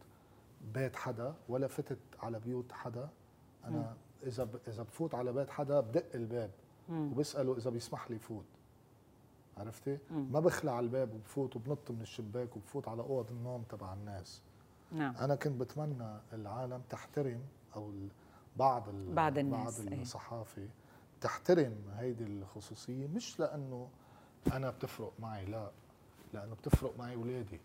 بيت 0.73 0.95
حدا 0.95 1.33
ولا 1.49 1.67
فتت 1.67 1.97
على 2.23 2.39
بيوت 2.39 2.71
حدا 2.71 3.09
أنا 3.65 3.95
إذا 4.23 4.43
ب- 4.43 4.59
إذا 4.67 4.83
بفوت 4.83 5.15
على 5.15 5.33
بيت 5.33 5.49
حدا 5.49 5.79
بدق 5.79 6.05
الباب 6.15 6.51
مم. 6.89 7.11
وبسأله 7.11 7.57
إذا 7.57 7.69
بيسمح 7.69 8.11
لي 8.11 8.19
فوت 8.19 8.45
عرفتي؟ 9.57 9.97
مم. 10.11 10.31
ما 10.31 10.39
بخلع 10.39 10.79
الباب 10.79 11.13
وبفوت 11.13 11.55
وبنط 11.55 11.91
من 11.91 12.01
الشباك 12.01 12.55
وبفوت 12.57 12.87
على 12.87 13.01
أوض 13.01 13.31
النوم 13.31 13.63
تبع 13.69 13.93
الناس 13.93 14.41
نعم 14.91 15.15
أنا 15.15 15.35
كنت 15.35 15.61
بتمنى 15.61 16.19
العالم 16.33 16.81
تحترم 16.89 17.41
أو 17.75 17.93
بعض 18.57 18.89
ال- 18.89 19.13
بعض 19.13 19.37
الناس، 19.37 19.79
بعض 19.81 19.93
إيه. 19.93 20.01
الصحافة 20.01 20.67
تحترم 21.21 21.75
هيدي 21.97 22.23
الخصوصية 22.23 23.07
مش 23.07 23.39
لأنه 23.39 23.89
أنا 24.53 24.69
بتفرق 24.69 25.13
معي 25.19 25.45
لا 25.45 25.71
لأنه 26.33 26.55
بتفرق 26.55 26.97
معي 26.99 27.15
اولادي. 27.15 27.59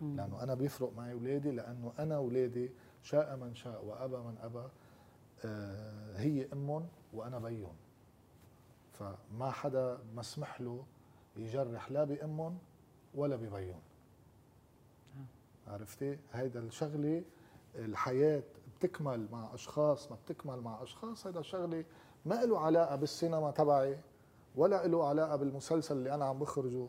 لأنه 0.00 0.42
أنا 0.42 0.54
بيفرق 0.54 0.92
معي 0.96 1.12
أولادي 1.12 1.50
لأنه 1.50 1.92
أنا 1.98 2.16
أولادي 2.16 2.70
شاء 3.02 3.36
من 3.36 3.54
شاء 3.54 3.84
وأبى 3.84 4.16
من 4.16 4.38
أبى 4.42 4.68
آه، 5.44 6.16
هي 6.16 6.46
أمهم 6.52 6.88
وأنا 7.12 7.38
بيهم. 7.38 7.74
فما 8.92 9.50
حدا 9.50 9.98
مسمح 10.16 10.60
له 10.60 10.84
يجرح 11.36 11.90
لا 11.90 12.04
بأمهم 12.04 12.58
ولا 13.14 13.36
ببيهم. 13.36 13.80
عرفتي؟ 15.68 16.18
هيدا 16.32 16.60
الشغلة 16.60 17.22
الحياة 17.74 18.42
بتكمل 18.78 19.28
مع 19.32 19.54
أشخاص 19.54 20.10
ما 20.10 20.16
بتكمل 20.26 20.60
مع 20.60 20.82
أشخاص 20.82 21.26
هيدا 21.26 21.42
شغله 21.42 21.84
ما 22.26 22.34
له 22.44 22.58
علاقة 22.60 22.96
بالسينما 22.96 23.50
تبعي 23.50 23.98
ولا 24.56 24.86
له 24.86 25.08
علاقة 25.08 25.36
بالمسلسل 25.36 25.96
اللي 25.96 26.14
أنا 26.14 26.24
عم 26.24 26.38
بخرجه. 26.38 26.86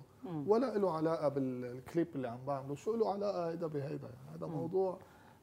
ولا 0.47 0.77
له 0.77 0.91
علاقة 0.91 1.27
بالكليب 1.27 2.07
اللي 2.15 2.27
عم 2.27 2.45
بعمله 2.47 2.75
شو 2.75 2.95
له 2.95 3.11
علاقة 3.13 3.49
هيدا 3.49 3.67
بهيدا 3.67 4.07
يعني 4.07 4.37
هذا. 4.37 4.45
موضوع 4.47 4.97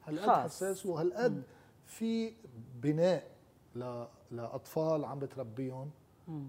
هالقد. 0.05 0.29
حساس 0.29 0.85
وهالقد 0.85 1.43
في 1.85 2.33
بناء 2.81 3.23
ل... 3.75 4.05
لأطفال 4.31 5.05
عم 5.05 5.19
بتربيهم. 5.19 5.89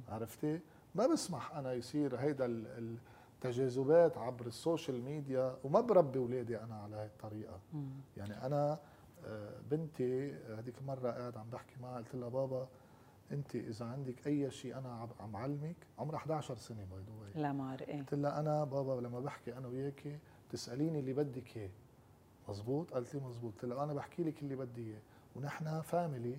عرفتي 0.08 0.60
ما 0.94 1.06
بسمح 1.06 1.56
أنا 1.56 1.72
يصير 1.72 2.16
هيدا 2.16 2.44
ال- 2.46 2.98
التجاذبات 3.36 4.18
عبر 4.18 4.46
السوشيال 4.46 5.02
ميديا 5.04 5.56
وما 5.64 5.80
بربي 5.80 6.18
أولادي 6.18 6.60
أنا 6.60 6.74
على 6.74 6.96
هاي 6.96 7.06
الطريقة. 7.06 7.58
يعني 8.16 8.46
أنا 8.46 8.78
آه، 9.26 9.60
بنتي 9.70 10.32
هذيك 10.32 10.74
مرة 10.86 11.10
قاعد 11.10 11.36
عم 11.36 11.50
بحكي 11.52 11.74
معها 11.82 11.96
قلت 11.98 12.14
لها 12.14 12.28
بابا 12.28 12.68
انت 13.32 13.54
إذا 13.56 13.84
عندك 13.86 14.26
أي 14.26 14.50
شيء 14.50 14.78
أنا 14.78 15.08
عم- 15.20 15.36
علمك 15.36 15.76
عمرها 15.98 16.16
11 16.16 16.56
سنة 16.56 16.84
باي 16.90 17.00
ذا 17.34 17.40
لا 17.40 17.52
مار 17.52 17.80
إيه. 17.80 17.98
قلت 18.00 18.14
لها 18.14 18.40
أنا 18.40 18.64
بابا 18.64 19.00
لما 19.00 19.20
بحكي 19.20 19.56
أنا 19.58 19.68
وياكي 19.68 20.18
بتسأليني 20.48 20.98
اللي 20.98 21.12
بدك 21.12 21.56
إياه. 21.56 21.70
مزبوط 22.48 22.90
قالت 22.94 23.14
لي 23.14 23.20
مزبوط 23.20 23.52
قلت 23.54 23.64
لها 23.64 23.84
أنا 23.84 23.94
بحكي 23.94 24.22
لك 24.24 24.42
اللي 24.42 24.56
بدي 24.56 24.90
إياه. 24.90 25.00
ونحن 25.36 25.80
family 25.80 26.38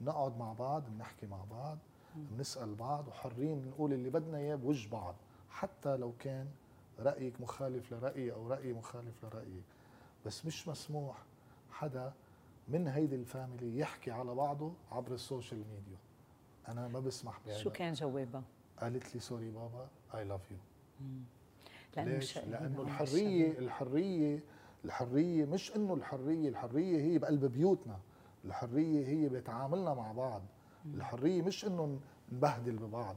بنقعد 0.00 0.38
مع 0.38 0.52
بعض 0.52 0.82
بنحكي 0.90 1.26
مع 1.26 1.44
بعض 1.50 1.78
بنسأل 2.16 2.74
بعض 2.74 3.08
وحرين 3.08 3.68
نقول 3.68 3.92
اللي 3.92 4.10
بدنا 4.10 4.38
إياه 4.38 4.54
بوجه 4.56 4.88
بعض. 4.90 5.14
حتى 5.50 5.96
لو 5.96 6.12
كان 6.18 6.48
رأيك 6.98 7.40
مخالف 7.40 7.92
لرأيي 7.92 8.32
أو 8.32 8.48
رأيي 8.48 8.72
مخالف 8.72 9.24
لرايك 9.24 9.64
بس 10.26 10.46
مش 10.46 10.68
مسموح 10.68 11.16
حدا 11.70 12.12
من 12.68 12.88
هيدي 12.88 13.14
ال 13.16 13.25
family 13.25 13.78
يحكي 13.78 14.10
على 14.10 14.34
بعضه 14.34 14.72
عبر 14.92 15.14
ال 15.14 15.20
social 15.20 15.58
media. 15.58 15.96
أنا 16.68 16.88
ما 16.88 17.00
بسمح 17.00 17.40
بهذا. 17.46 17.58
شو 17.58 17.70
كان 17.70 17.92
جوابها؟ 17.92 18.42
قالت 18.80 19.14
لي 19.14 19.20
sorry 19.20 19.50
بابا 19.50 19.88
I 20.14 20.24
love 20.24 20.50
you 20.50 20.56
مم. 21.00 21.22
ليش؟ 21.96 22.38
لأنه 22.38 22.82
هنا 22.82 22.82
الحرية. 22.82 23.58
الحرية 23.58 24.40
الحرية 24.84 25.44
مش 25.44 25.76
إنه 25.76 25.94
الحرية 25.94 26.48
الحرية 26.48 27.00
هي 27.00 27.18
بقلب 27.18 27.44
بيوتنا. 27.44 27.98
الحرية 28.44 29.06
هي 29.06 29.28
بتعاملنا 29.28 29.94
مع 29.94 30.12
بعض. 30.12 30.42
الحرية 30.94 31.42
مش 31.42 31.64
إنه 31.64 32.00
نبهدل 32.32 32.76
ببعض. 32.76 33.16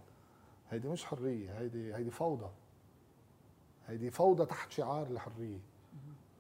هيدي 0.70 0.88
مش 0.88 1.06
حرية 1.06 1.60
هيدي 1.60 1.96
هيدي 1.96 2.12
فوضى. 2.12 2.50
هيدي 3.88 4.12
فوضى 4.12 4.46
تحت 4.46 4.72
شعار 4.72 5.08
الحرية. 5.08 5.60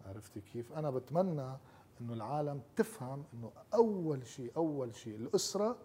عرفتي 0.06 0.42
كيف؟ 0.42 0.74
أنا 0.74 0.90
بتمنى 0.90 1.58
إنه 2.02 2.14
العالم 2.14 2.62
تفهم 2.76 3.24
إنه 3.34 3.52
أول 3.74 4.28
شيء 4.28 4.52
أول 4.58 4.96
شيء 4.96 5.16
الأسرة 5.16 5.78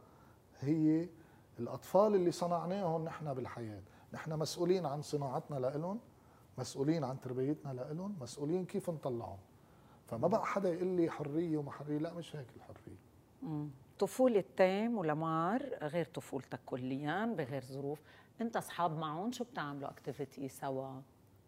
هي 0.61 1.09
الأطفال 1.59 2.15
اللي 2.15 2.31
صنعناهم 2.31 3.05
نحن 3.05 3.35
بالحياة. 3.35 3.83
نحن 4.13 4.39
مسؤولين 4.39 4.87
عن 4.87 5.03
صناعتنا 5.03 5.57
لإلهم 5.57 6.01
مسؤولين 6.59 7.05
عن 7.05 7.21
تربيتنا 7.21 7.73
لإلهم 7.73 8.17
مسؤولين 8.21 8.65
كيف 8.65 8.91
نطلعهم. 8.91 9.39
فما 10.07 10.29
بقى 10.29 10.47
حدا 10.47 10.73
يقول 10.75 10.87
لي 10.89 11.11
حرية 11.11 11.57
وما 11.57 11.71
حرية 11.71 11.99
لا 11.99 12.15
مش 12.15 12.37
هيك 12.37 12.47
الحرية. 12.57 12.99
مم. 13.43 13.71
طفولة 13.99 14.45
تيم 14.57 14.99
ولمار 14.99 15.63
غير 15.83 16.05
طفولتك 16.05 16.61
كليا 16.67 17.35
بغير 17.39 17.65
ظروف. 17.65 18.03
أنت 18.41 18.57
أصحاب 18.57 18.99
معهم 18.99 19.33
شو 19.33 19.45
بتعملوا؟ 19.45 19.91
activity 19.91 20.49
سوا؟ 20.49 21.01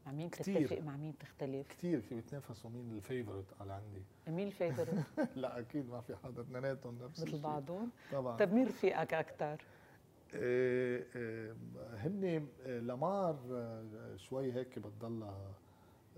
مع 0.06 0.12
مين 0.12 0.28
كتير. 0.30 0.60
بتتفق 0.60 0.78
مع 0.82 0.96
مين 0.96 1.12
بتختلف 1.12 1.68
كثير 1.68 2.00
في 2.00 2.14
بيتنافسوا 2.14 2.70
مين 2.70 2.92
ال 2.92 2.98
favorite 2.98 3.44
على 3.60 3.72
عندي 3.72 4.02
مين 4.28 4.46
ال 4.46 4.51
favorite 4.51 4.88
لا 5.36 5.58
أكيد 5.58 5.90
ما 5.90 6.00
في 6.00 6.16
حدا. 6.16 6.42
اثنيناتهم 6.42 6.98
نفس 7.04 7.22
مثل. 7.22 7.42
بعضهم؟ 7.42 7.90
طبعا. 8.12 8.36
طيب 8.36 8.52
مين 8.52 8.66
رفيقك 8.66 9.14
أكثر 9.14 9.64
إيه، 10.34 11.06
إيه، 11.16 11.52
هن 11.94 12.46
آه، 12.66 12.78
لمار 12.80 13.38
آه، 13.52 14.16
شوي 14.16 14.52
هيك 14.52 14.78
بتضلها 14.78 15.52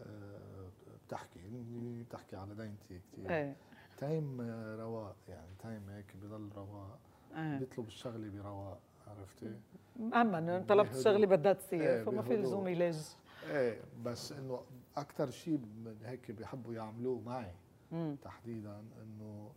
آه، 0.01 0.68
بتحكي. 1.07 1.41
هن 1.41 2.05
بتحكي 2.09 2.37
على 2.37 2.55
دينتي 2.55 3.01
كثير 3.12 3.30
إيه. 3.30 3.57
تيم 3.97 4.41
آه، 4.41 4.76
رواق 4.76 5.16
يعني 5.28 5.51
تيم 5.62 5.89
هيك 5.91 6.16
بضل 6.22 6.51
رواق 6.57 6.99
إيه. 7.37 7.59
بيطلب 7.59 7.87
الشغلة 7.87 8.28
برواق 8.30 8.80
عرفتي؟ 9.07 9.53
أما 10.14 10.64
طلبت 10.68 10.89
بهدوء. 10.89 11.03
شغلة 11.03 11.26
بدها 11.26 11.53
إيه، 11.53 11.59
تصير 11.59 12.05
فما 12.05 12.22
في. 12.22 12.37
لزوم 12.37 12.68
يلج. 12.68 12.97
إيه 13.45 13.81
بس 14.05 14.33
إنه 14.33 14.61
أكثر 14.97 15.31
شيء 15.31 15.59
من 15.59 15.97
هيك 16.05 16.31
بيحبوا 16.31 16.75
يعملوه 16.75 17.21
معي 17.21 17.53
مم. 17.93 18.17
تحديدا 18.23 18.85
إنه 19.03 19.51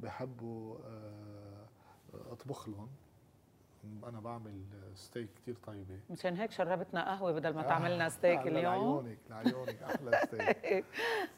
بحبوا 0.00 0.76
آه، 0.86 1.66
أطبخ 2.32 2.68
لهم. 2.68 2.88
أنا 4.04 4.20
بعمل 4.20 4.62
ستيك 4.94 5.28
كثير 5.36 5.54
طيبة. 5.66 6.00
مشان 6.10 6.36
هيك 6.36 6.50
شربتنا 6.50 7.04
قهوة 7.10 7.32
بدل 7.32 7.54
ما 7.54 7.62
تعملنا 7.62 8.08
ستيك 8.08 8.38
آه، 8.38 8.42
اليوم. 8.42 8.64
لعيونك 8.64 9.18
لعيونك 9.30 9.82
أحلى 9.82 10.20
ستيك 10.26 10.84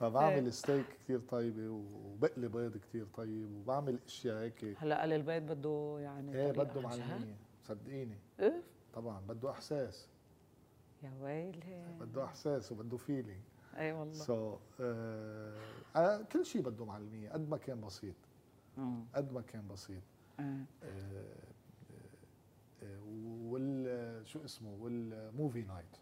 فبعمل 0.01 0.53
ستيك 0.53 0.85
كثير 1.05 1.21
طيبة 1.21 1.69
وبقلي 1.69 2.49
بيض 2.49 2.77
كثير 2.77 3.07
طيب 3.15 3.51
وبعمل 3.57 3.99
أشياء 4.07 4.37
هيك. 4.43 4.77
هلأ 4.79 5.01
قال 5.01 5.13
البيض 5.13 5.43
بده 5.43 5.97
يعني 6.01 6.35
إيه 6.37 6.53
بده. 6.53 6.81
معلميه 6.81 7.37
صدقيني. 7.63 8.19
إيه؟ 8.41 8.63
طبعا 8.95 9.21
بده 9.21 9.51
إحساس. 9.51 10.09
يا 11.03 11.13
ويلي. 11.21 11.85
بده 12.01 12.25
إحساس 12.25 12.73
وبده 12.73 12.97
feeling 12.97 13.41
أي 13.77 13.93
والله. 13.93 14.13
سو 14.15 14.57
آه 14.81 16.23
كل 16.33 16.47
شيء 16.47 16.63
بده 16.63 16.85
معلمية 16.85 17.31
قد 17.31 17.49
ما 17.49 17.57
كان 17.57 17.81
بسيط. 17.81 18.15
قد 19.15 19.33
ما 19.33 19.41
كان 19.41 19.69
بسيط. 19.69 20.03
آه. 20.41 20.65
آه، 20.83 21.25
آه، 22.83 22.99
وال 23.45 24.27
شو 24.27 24.45
اسمه 24.45 24.77
وال 24.81 25.04
movie 25.04 25.63
night 25.63 25.97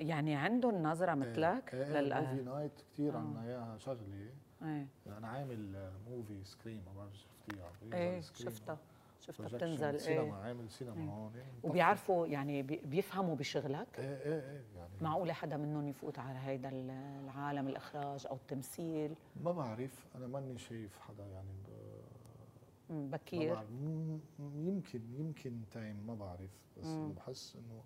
يعني 0.00 0.36
عندهم 0.36 0.82
نظرة 0.82 1.14
مثلك 1.14 1.74
لل 1.74 2.44
night 2.44 2.72
كثير 2.92 3.14
آه. 3.14 3.18
عندنا 3.18 3.42
اياها 3.44 3.78
شغلة. 3.78 4.30
إيه. 4.62 4.86
أنا 5.06 5.28
عامل 5.28 5.90
movie 6.10 6.44
scream 6.44 6.82
ما 6.86 6.92
بعرف 6.92 7.16
شفتيها 7.18 7.72
إيه 7.92 8.20
شفتها. 8.20 8.78
شفتها 9.20 9.46
بتنزل 9.48 10.00
سينما 10.00 10.22
إيه. 10.24 10.32
عامل 10.32 10.70
سينما 10.70 10.96
إيه. 11.02 11.08
هون 11.08 11.32
وبيعرفوا 11.62 12.26
يعني 12.26 12.62
بي- 12.62 12.80
بيفهموا 12.84 13.36
بشغلك؟ 13.36 13.88
إيه 13.98 14.16
إيه 14.16 14.50
إيه 14.50 14.64
يعني 14.76 14.90
معقولة 15.00 15.32
حدا 15.32 15.56
منهم 15.56 15.88
يفوت 15.88 16.18
على 16.18 16.38
هيدا 16.38 16.68
ال- 16.68 16.90
العالم 17.24 17.68
الإخراج 17.68 18.26
أو 18.26 18.36
التمثيل؟ 18.36 19.14
ما 19.44 19.52
بعرف 19.52 20.06
أنا 20.14 20.26
ماني 20.26 20.58
شايف 20.58 20.98
حدا 20.98 21.26
يعني 21.26 21.50
بكير. 22.90 23.58
يمكن 24.40 25.00
يمكن 25.18 25.60
تيم 25.72 26.06
ما 26.06 26.14
بعرف 26.14 26.50
بس 26.80 26.86
مم. 26.86 27.12
بحس 27.12 27.56
إنه 27.56 27.82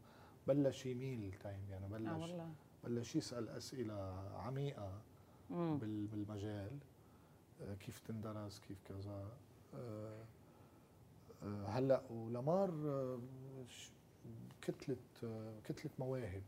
بلش 0.47 0.87
يميل 0.87 1.33
تيم 1.43 1.61
يعني 1.71 1.85
آه 1.85 1.89
بلش 1.89 2.21
والله. 2.21 2.51
بلش 2.85 3.17
يسأل 3.17 3.49
أسئلة 3.49 3.95
عميقة 4.37 5.01
مم. 5.51 5.79
بال- 5.79 6.07
بالمجال. 6.07 6.79
آه، 7.63 7.75
كيف 7.75 7.99
تندرس؟ 8.09 8.61
كيف 8.61 8.79
كذا؟ 8.89 9.11
آه، 9.11 9.29
آه، 9.77 10.25
هلأ 11.67 12.01
ولمار 12.11 12.71
ش- 13.69 13.91
كتله 14.63 14.97
كتله 15.65 15.91
مواهب 15.99 16.43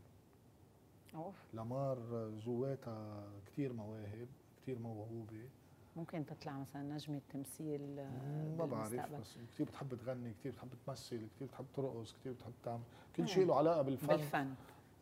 أوف 1.15 1.35
لمار 1.53 1.97
آه، 2.13 2.29
جواتها 2.45 3.23
كثير 3.45 3.73
مواهب 3.73 4.27
كثير 4.61 4.79
موهوبة 4.79 5.49
ممكن 5.95 6.25
تطلع 6.25 6.57
مثلا 6.57 6.81
نجمة 6.83 7.21
تمثيل 7.33 7.99
آه، 7.99 8.55
ما 8.57 8.65
بعرف. 8.65 8.93
بس 9.13 9.37
كثير 9.53 9.65
بتحب 9.65 9.95
تغني 9.95 10.33
كثير 10.39 10.51
بتحب 10.51 10.69
تمثل 10.87 11.27
كثير 11.35 11.47
بتحب 11.47 11.65
ترقص 11.75 12.13
كثير 12.13 12.33
بتحب 12.33 12.53
تعمل 12.63 12.81
كل. 13.17 13.27
شيء 13.27 13.45
له 13.45 13.55
علاقة 13.55 13.81
بالفن 13.81 14.07
بالفن 14.07 14.53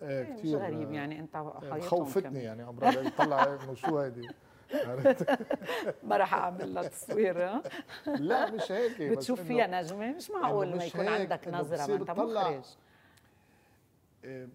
إيه، 0.01 0.33
مش 0.33 0.39
كثير 0.39 0.57
غريب 0.59 0.91
يعني 0.91 1.19
أنت 1.19 1.35
حياتهم 1.37 1.79
خوفتني. 1.81 2.39
يعني 2.39 2.69
امرار 2.69 3.09
طلع 3.17 3.43
إنه 3.43 3.73
شو 3.73 3.97
هيدي؟ 3.99 4.27
ما 6.09 6.17
راح 6.17 6.33
أعمل 6.33 6.73
لها 6.73 6.83
تصوير 6.87 7.43
ها؟ 7.45 7.63
لا 8.07 8.51
مش 8.51 8.71
هيك 8.71 9.01
بتشوف 9.01 9.41
فيها 9.41 9.67
نجمة 9.81 10.11
مش 10.11 10.31
معقول 10.31 10.75
ما 10.77 10.83
يكون 10.85 11.07
عندك 11.07 11.47
نظرة 11.47 11.97
ما 11.97 12.05
تطلع- 12.05 12.49
مخرج 12.49 12.63
آه، 14.25 14.47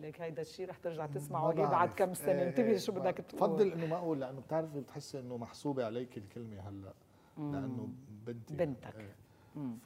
ليك 0.00 0.20
هيدا 0.20 0.42
الشيء 0.42 0.68
رح 0.68 0.76
ترجع 0.76 1.06
تسمعه 1.06 1.52
بعد 1.52 1.70
بعرف. 1.70 1.94
كم 1.94 2.14
سنة 2.14 2.32
إيه، 2.32 2.48
انتبه 2.48 2.66
إيه، 2.68 2.78
شو 2.78 2.92
بدك 2.92 3.14
تقول 3.28 3.40
بفضل 3.40 3.72
إنه 3.72 3.86
ما 3.86 3.96
أقول 3.96 4.20
لأنه 4.20 4.40
بتعرفي 4.40 4.80
بتحسي 4.80 5.18
إنه 5.18 5.36
محسوبة 5.36 5.84
عليك 5.84 6.18
الكلمة 6.18 6.60
هلأ. 6.68 6.92
لأنه 7.38 7.88
بنتي 8.26 8.54
بنتك. 8.54 8.96
إيه. 8.96 9.14
مم. 9.56 9.78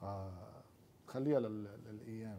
فخليها 1.06 1.40
لل- 1.40 1.78
للأيام 1.86 2.38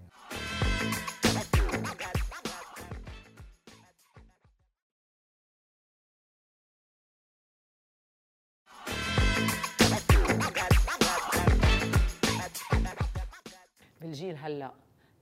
بالجيل 14.17 14.37
هلا 14.37 14.71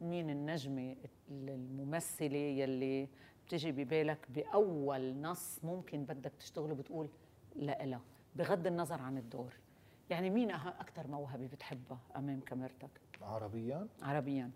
مين 0.02 0.30
النجمة 0.30 0.96
الممثلة 1.32 2.38
يلي 2.38 3.08
بتجي 3.46 3.72
ببالك 3.72 4.32
بأول 4.32 5.22
نص 5.22 5.64
ممكن 5.64 6.04
بدك 6.06 6.32
تشتغله 6.40 6.76
بتقول 6.76 7.10
لإلها 7.56 8.02
بغض 8.36 8.68
النظر 8.68 9.02
عن 9.02 9.18
الدور 9.18 9.54
يعني 10.10 10.30
مين 10.30 10.52
أكثر 10.52 11.08
موهبة 11.08 11.48
بتحبها 11.48 12.00
أمام 12.16 12.40
كاميرتك 12.40 12.90
عربيا 13.22 13.88
عربيا 14.02 14.52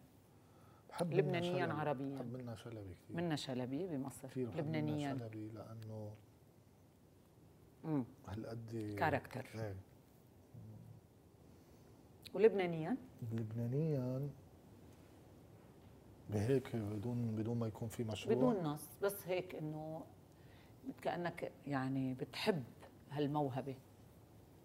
بحب 0.90 1.14
لبنانياً. 1.14 1.74
عربياً. 1.74 2.16
بحب 2.16 2.34
منى 2.34 2.58
شلبي 2.58 2.94
كثير 2.94 3.18
منا 3.18 3.36
شلبي 3.36 3.88
بمصر 3.88 4.28
كثير 4.28 4.58
لبنانيا 4.58 5.14
شلبي 5.18 5.50
لأنه 5.50 6.12
مم. 7.84 8.04
هالقد 8.28 8.96
كاركتر. 9.00 9.46
إيه 9.56 9.76
ولبنانيا. 12.34 12.98
لبنانيا. 13.32 14.30
بهيك 16.30 16.76
بدون 16.76 17.36
بدون 17.36 17.60
ما 17.60 17.68
يكون 17.68 17.88
في 17.88 18.04
مشروع. 18.04 18.36
بدون 18.36 18.64
نص 18.64 18.98
بس 19.02 19.28
هيك 19.28 19.56
إنه 19.56 20.02
كأنك 21.02 21.52
يعني 21.68 22.14
بتحب 22.14 22.64
هالموهبة. 23.12 23.76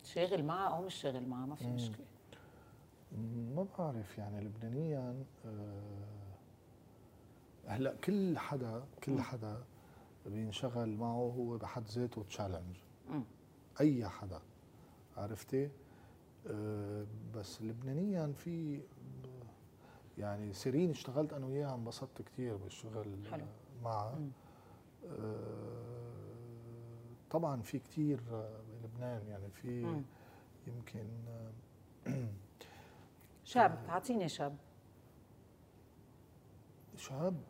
شاغل 0.04 0.44
معها 0.44 0.76
أو 0.76 0.82
مش 0.82 0.94
شاغل 0.94 1.26
معها 1.28 1.46
ما 1.46 1.54
في. 1.54 1.66
مشكلة. 1.66 2.06
ما 3.54 3.66
بعرف 3.78 4.18
يعني 4.18 4.40
لبنانيا 4.40 5.24
آه، 5.46 5.80
هلأ 7.66 7.94
كل 7.94 8.38
حدا 8.38 8.84
كل 9.04 9.20
حدا 9.20 9.64
بينشغل 10.26 10.96
معه 10.96 11.32
هو 11.36 11.56
بحد 11.58 11.84
ذاته 11.86 12.22
تشالنج. 12.22 12.76
أي 13.80 14.08
حدا 14.08 14.40
عرفتي؟ 15.16 15.70
بس 17.34 17.62
لبنانيا 17.62 18.32
في 18.32 18.80
يعني 20.18 20.52
سيرين 20.52 20.90
اشتغلت 20.90 21.32
أنا 21.32 21.46
وياها 21.46 21.74
انبسطت 21.74 22.22
كثير 22.22 22.56
بالشغل 22.56 23.26
حلو. 23.30 23.44
معها. 23.82 24.18
آه، 25.06 26.14
طبعا 27.30 27.62
في 27.62 27.78
كثير 27.78 28.20
بلبنان 28.82 29.26
يعني 29.28 29.50
في 29.50 29.84
مم. 29.84 30.02
يمكن 30.66 31.06
آه، 32.06 32.28
شاب 33.44 33.78
أعطيني 33.88 34.28
شاب 34.28 34.56
شاب. 36.96 37.40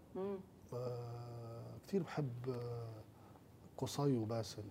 آه، 0.72 1.64
كثير 1.88 2.02
بحب 2.02 2.48
آه، 2.48 3.02
قصي 3.78 4.16
وباسل. 4.16 4.64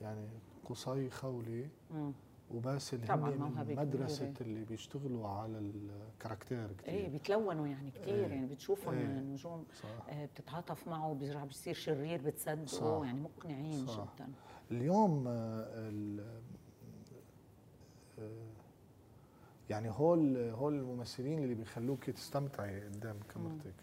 يعني 0.00 0.28
قصي 0.70 1.10
خولي 1.10 1.68
مم. 1.90 2.12
وباسل 2.54 3.06
طبعاً 3.06 3.30
من 3.30 3.76
مدرسة 3.76 4.24
كبيرة. 4.26 4.40
اللي 4.40 4.64
بيشتغلوا 4.64 5.28
على 5.28 5.58
الكاركتير 5.58 6.72
كثير 6.72 6.94
إيه 6.94 7.08
بيتلونوا 7.08 7.66
يعني 7.66 7.90
كثير 7.90 8.14
إيه. 8.14 8.26
يعني 8.26 8.46
بتشوفهم 8.46 8.94
إيه. 8.94 9.04
النجوم 9.04 9.64
آه، 10.08 10.24
بتتعاطف 10.26 10.88
معه 10.88 11.14
بيرجع 11.14 11.44
بيصير 11.44 11.74
شرير 11.74 12.22
بتصدقه. 12.22 13.04
يعني 13.04 13.20
مقنعين 13.20 13.86
صح. 13.86 14.14
جدا 14.14 14.28
اليوم 14.70 15.24
آه، 15.28 15.66
آه، 18.18 18.55
يعني 19.70 19.90
هول 19.90 20.50
هول 20.50 20.74
الممثلين 20.74 21.38
اللي 21.38 21.54
بيخلوك 21.54 22.10
تستمتعي 22.10 22.80
قدام 22.80 23.16
كاميرتك. 23.34 23.74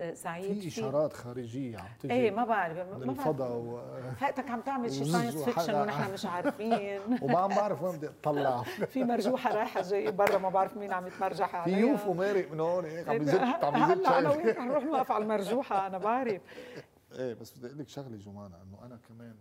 آه، 0.00 0.14
سعيد 0.14 0.60
في 0.60 0.68
إشارات 0.68 1.12
خارجية 1.12 1.78
عم 1.78 1.86
تجي 2.00 2.12
إيه 2.12 2.30
ما 2.30 2.44
بعرف 2.44 2.94
من 2.96 3.10
الفضاء 3.10 3.56
و... 3.56 3.78
هيئتك 4.20 4.50
عم 4.50 4.60
تعمل 4.60 4.92
شي 4.92 5.00
وزز 5.02 5.12
ساينس. 5.12 5.44
فيكشن 5.44 5.74
ونحن 5.74 6.12
مش 6.12 6.26
عارفين. 6.26 7.00
وما 7.22 7.38
عم 7.38 7.48
بعرف 7.48 7.82
وين 7.82 7.96
بدي 7.96 8.08
أطلع. 8.08 8.62
في 8.62 9.04
مرجوحة 9.04 9.54
رايحة 9.54 9.82
جاية 9.82 10.10
برا 10.10 10.38
ما 10.38 10.48
بعرف 10.48 10.76
مين 10.76 10.92
عم 10.92 11.06
يتمرجح 11.06 11.50
في 11.50 11.56
عليها. 11.56 11.78
يوفو 11.78 12.10
ومارق 12.10 12.50
من 12.52 12.60
هون 12.60 12.84
هيك 12.84 13.08
عم 13.08 13.22
يزت 13.22 13.34
عم 13.40 13.76
يزت 13.92 14.06
هلا 14.06 14.18
أنا. 14.18 14.30
وياك 14.30 14.56
رح 14.56 14.64
نروح 14.64 14.84
نوقف 14.84 15.12
على 15.12 15.24
المرجوحة 15.24 15.86
أنا 15.86 15.98
بعرف. 15.98 16.42
إيه 17.12 17.34
بس 17.34 17.58
بدي 17.58 17.66
أقول 17.66 17.78
لك 17.78 17.88
شغلة 17.88 18.16
جمانة 18.16 18.62
إنه 18.62 18.86
أنا 18.86 18.98
كمان 19.08 19.34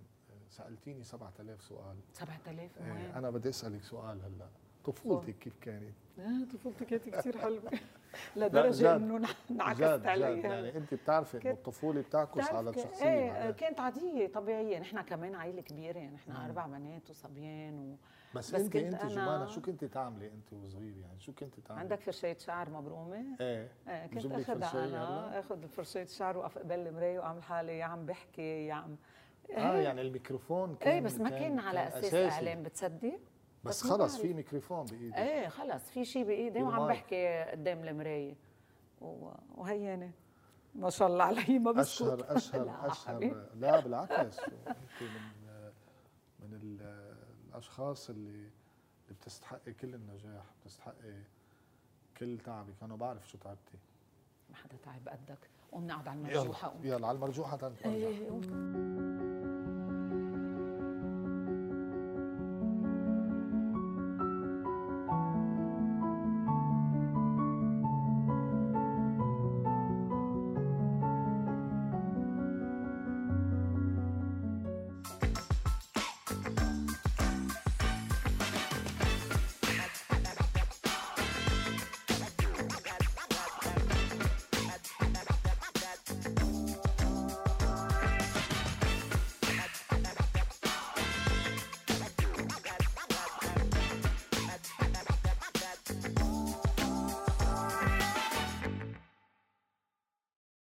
سألتيني 0.49 1.03
7000 1.03 1.61
سؤال. 1.61 1.95
7000 2.13 2.59
إيه 2.59 2.91
وين؟ 2.91 3.11
أنا 3.15 3.29
بدي 3.29 3.49
أسألك 3.49 3.83
سؤال 3.83 4.21
هلأ. 4.21 4.47
طفولتك 4.85 5.35
كيف 5.39 5.53
كانت؟ 5.61 5.93
آه 6.19 6.45
طفولتي 6.53 6.85
كانت 6.85 7.09
كثير 7.09 7.37
حلوة 7.37 7.71
لدرجه. 8.35 8.95
إنه 8.95 9.17
انع- 9.17 9.29
انعكست 9.51 10.05
عليها 10.05 10.29
يعني 10.29 10.77
أنت 10.77 10.93
بتعرفي 10.93 11.37
إنه 11.43 11.51
الطفولة 11.51 12.01
بتعكس 12.01 12.49
على 12.51 12.71
ك- 12.71 12.77
الشخصية 12.77 13.05
إيه. 13.45 13.51
كانت 13.51 13.79
عادية 13.79 14.27
طبيعية 14.27 14.79
نحن 14.79 15.01
كمان 15.01 15.35
عائلة 15.35 15.61
كبيرة 15.61 15.99
نحن 15.99 16.31
مم. 16.31 16.37
أربع 16.37 16.65
بنات 16.67 17.09
وصبيان 17.09 17.79
و... 17.79 17.95
بس, 18.35 18.51
بس 18.55 18.61
انت 18.61 18.75
أنت 18.75 19.05
جمانة 19.05 19.45
شو 19.45 19.61
كنت 19.61 19.85
تعملي 19.85 20.27
أنت 20.27 20.53
وصغير 20.53 20.97
يعني 20.97 21.19
شو 21.19 21.31
كنت 21.33 21.59
تعملي؟ 21.59 21.81
عندك 21.81 21.99
فرشاة 21.99 22.35
شعر 22.39 22.69
مبرومة 22.69 23.25
إيه 23.41 23.67
إيه 23.87 24.07
كنت 24.07 24.25
أخذها 24.25 24.85
أنا؟ 24.87 25.39
أخذ 25.39 25.67
فرشاة 25.67 26.05
شعر 26.05 26.37
واقف 26.37 26.57
قبل 26.57 26.79
المراية 26.87 27.19
وأعمل 27.19 27.43
حالي 27.43 27.77
يا 27.77 27.85
عم 27.85 28.05
بحكي 28.05 28.65
يا 28.67 28.73
عم 28.73 28.95
آه 29.57 29.75
يعني 29.77 30.01
الميكروفون 30.01 30.75
كان 30.75 30.93
إيه 30.93 31.01
بس 31.01 31.19
ما 31.19 31.29
كان 31.29 31.59
على 31.59 31.87
أساس. 31.87 32.13
إعلام 32.33 32.63
بتصدق 32.63 33.19
بس 33.63 33.83
بس 33.83 33.89
خلص. 33.91 34.17
في 34.17 34.33
ميكروفون 34.33 34.85
بايدك 34.85 35.15
إيه 35.17 35.47
خلص 35.47 35.83
في 35.89 36.05
شيء 36.05 36.23
بإيدي 36.23 36.63
وعم. 36.63 36.87
بحكي 36.87 37.43
قدام 37.43 37.87
المراية. 37.87 38.35
و- 39.01 39.31
وهيانه 39.55 40.11
ما 40.75 40.89
شاء 40.89 41.07
الله 41.07 41.23
علي 41.23 41.59
ما 41.59 41.71
بسكت. 41.71 42.01
أشهر 42.01 42.35
أشهر 42.37 42.63
لا، 42.65 42.87
أشهر. 42.91 43.45
لا 43.55 43.79
بالعكس. 43.79 44.39
انت 44.67 45.01
من 45.01 45.71
من 46.39 46.53
ال- 46.53 47.15
الأشخاص 47.49 48.09
اللي 48.09 48.29
اللي 48.31 48.49
بتستحقي 49.21 49.73
كل 49.73 49.95
النجاح 49.95 50.43
بتستحقي 50.63 51.21
كل 52.17 52.37
تعبك 52.45 52.83
أنا 52.83 52.95
بعرف 52.95 53.29
شو 53.29 53.37
تعبتي. 53.37 53.77
ما 54.49 54.55
حدا 54.55 54.77
تعب 54.83 55.09
قدك. 55.09 55.39
قوم 55.71 55.87
نقعد 55.87 56.07
على 56.07 56.19
يلا 56.19 56.31
المرجوحة 56.31 56.67
قوم. 56.67 56.81
يلا 56.85 57.07
على 57.07 57.15
المرجوحة 57.15 57.57
تنرجع 57.57 57.89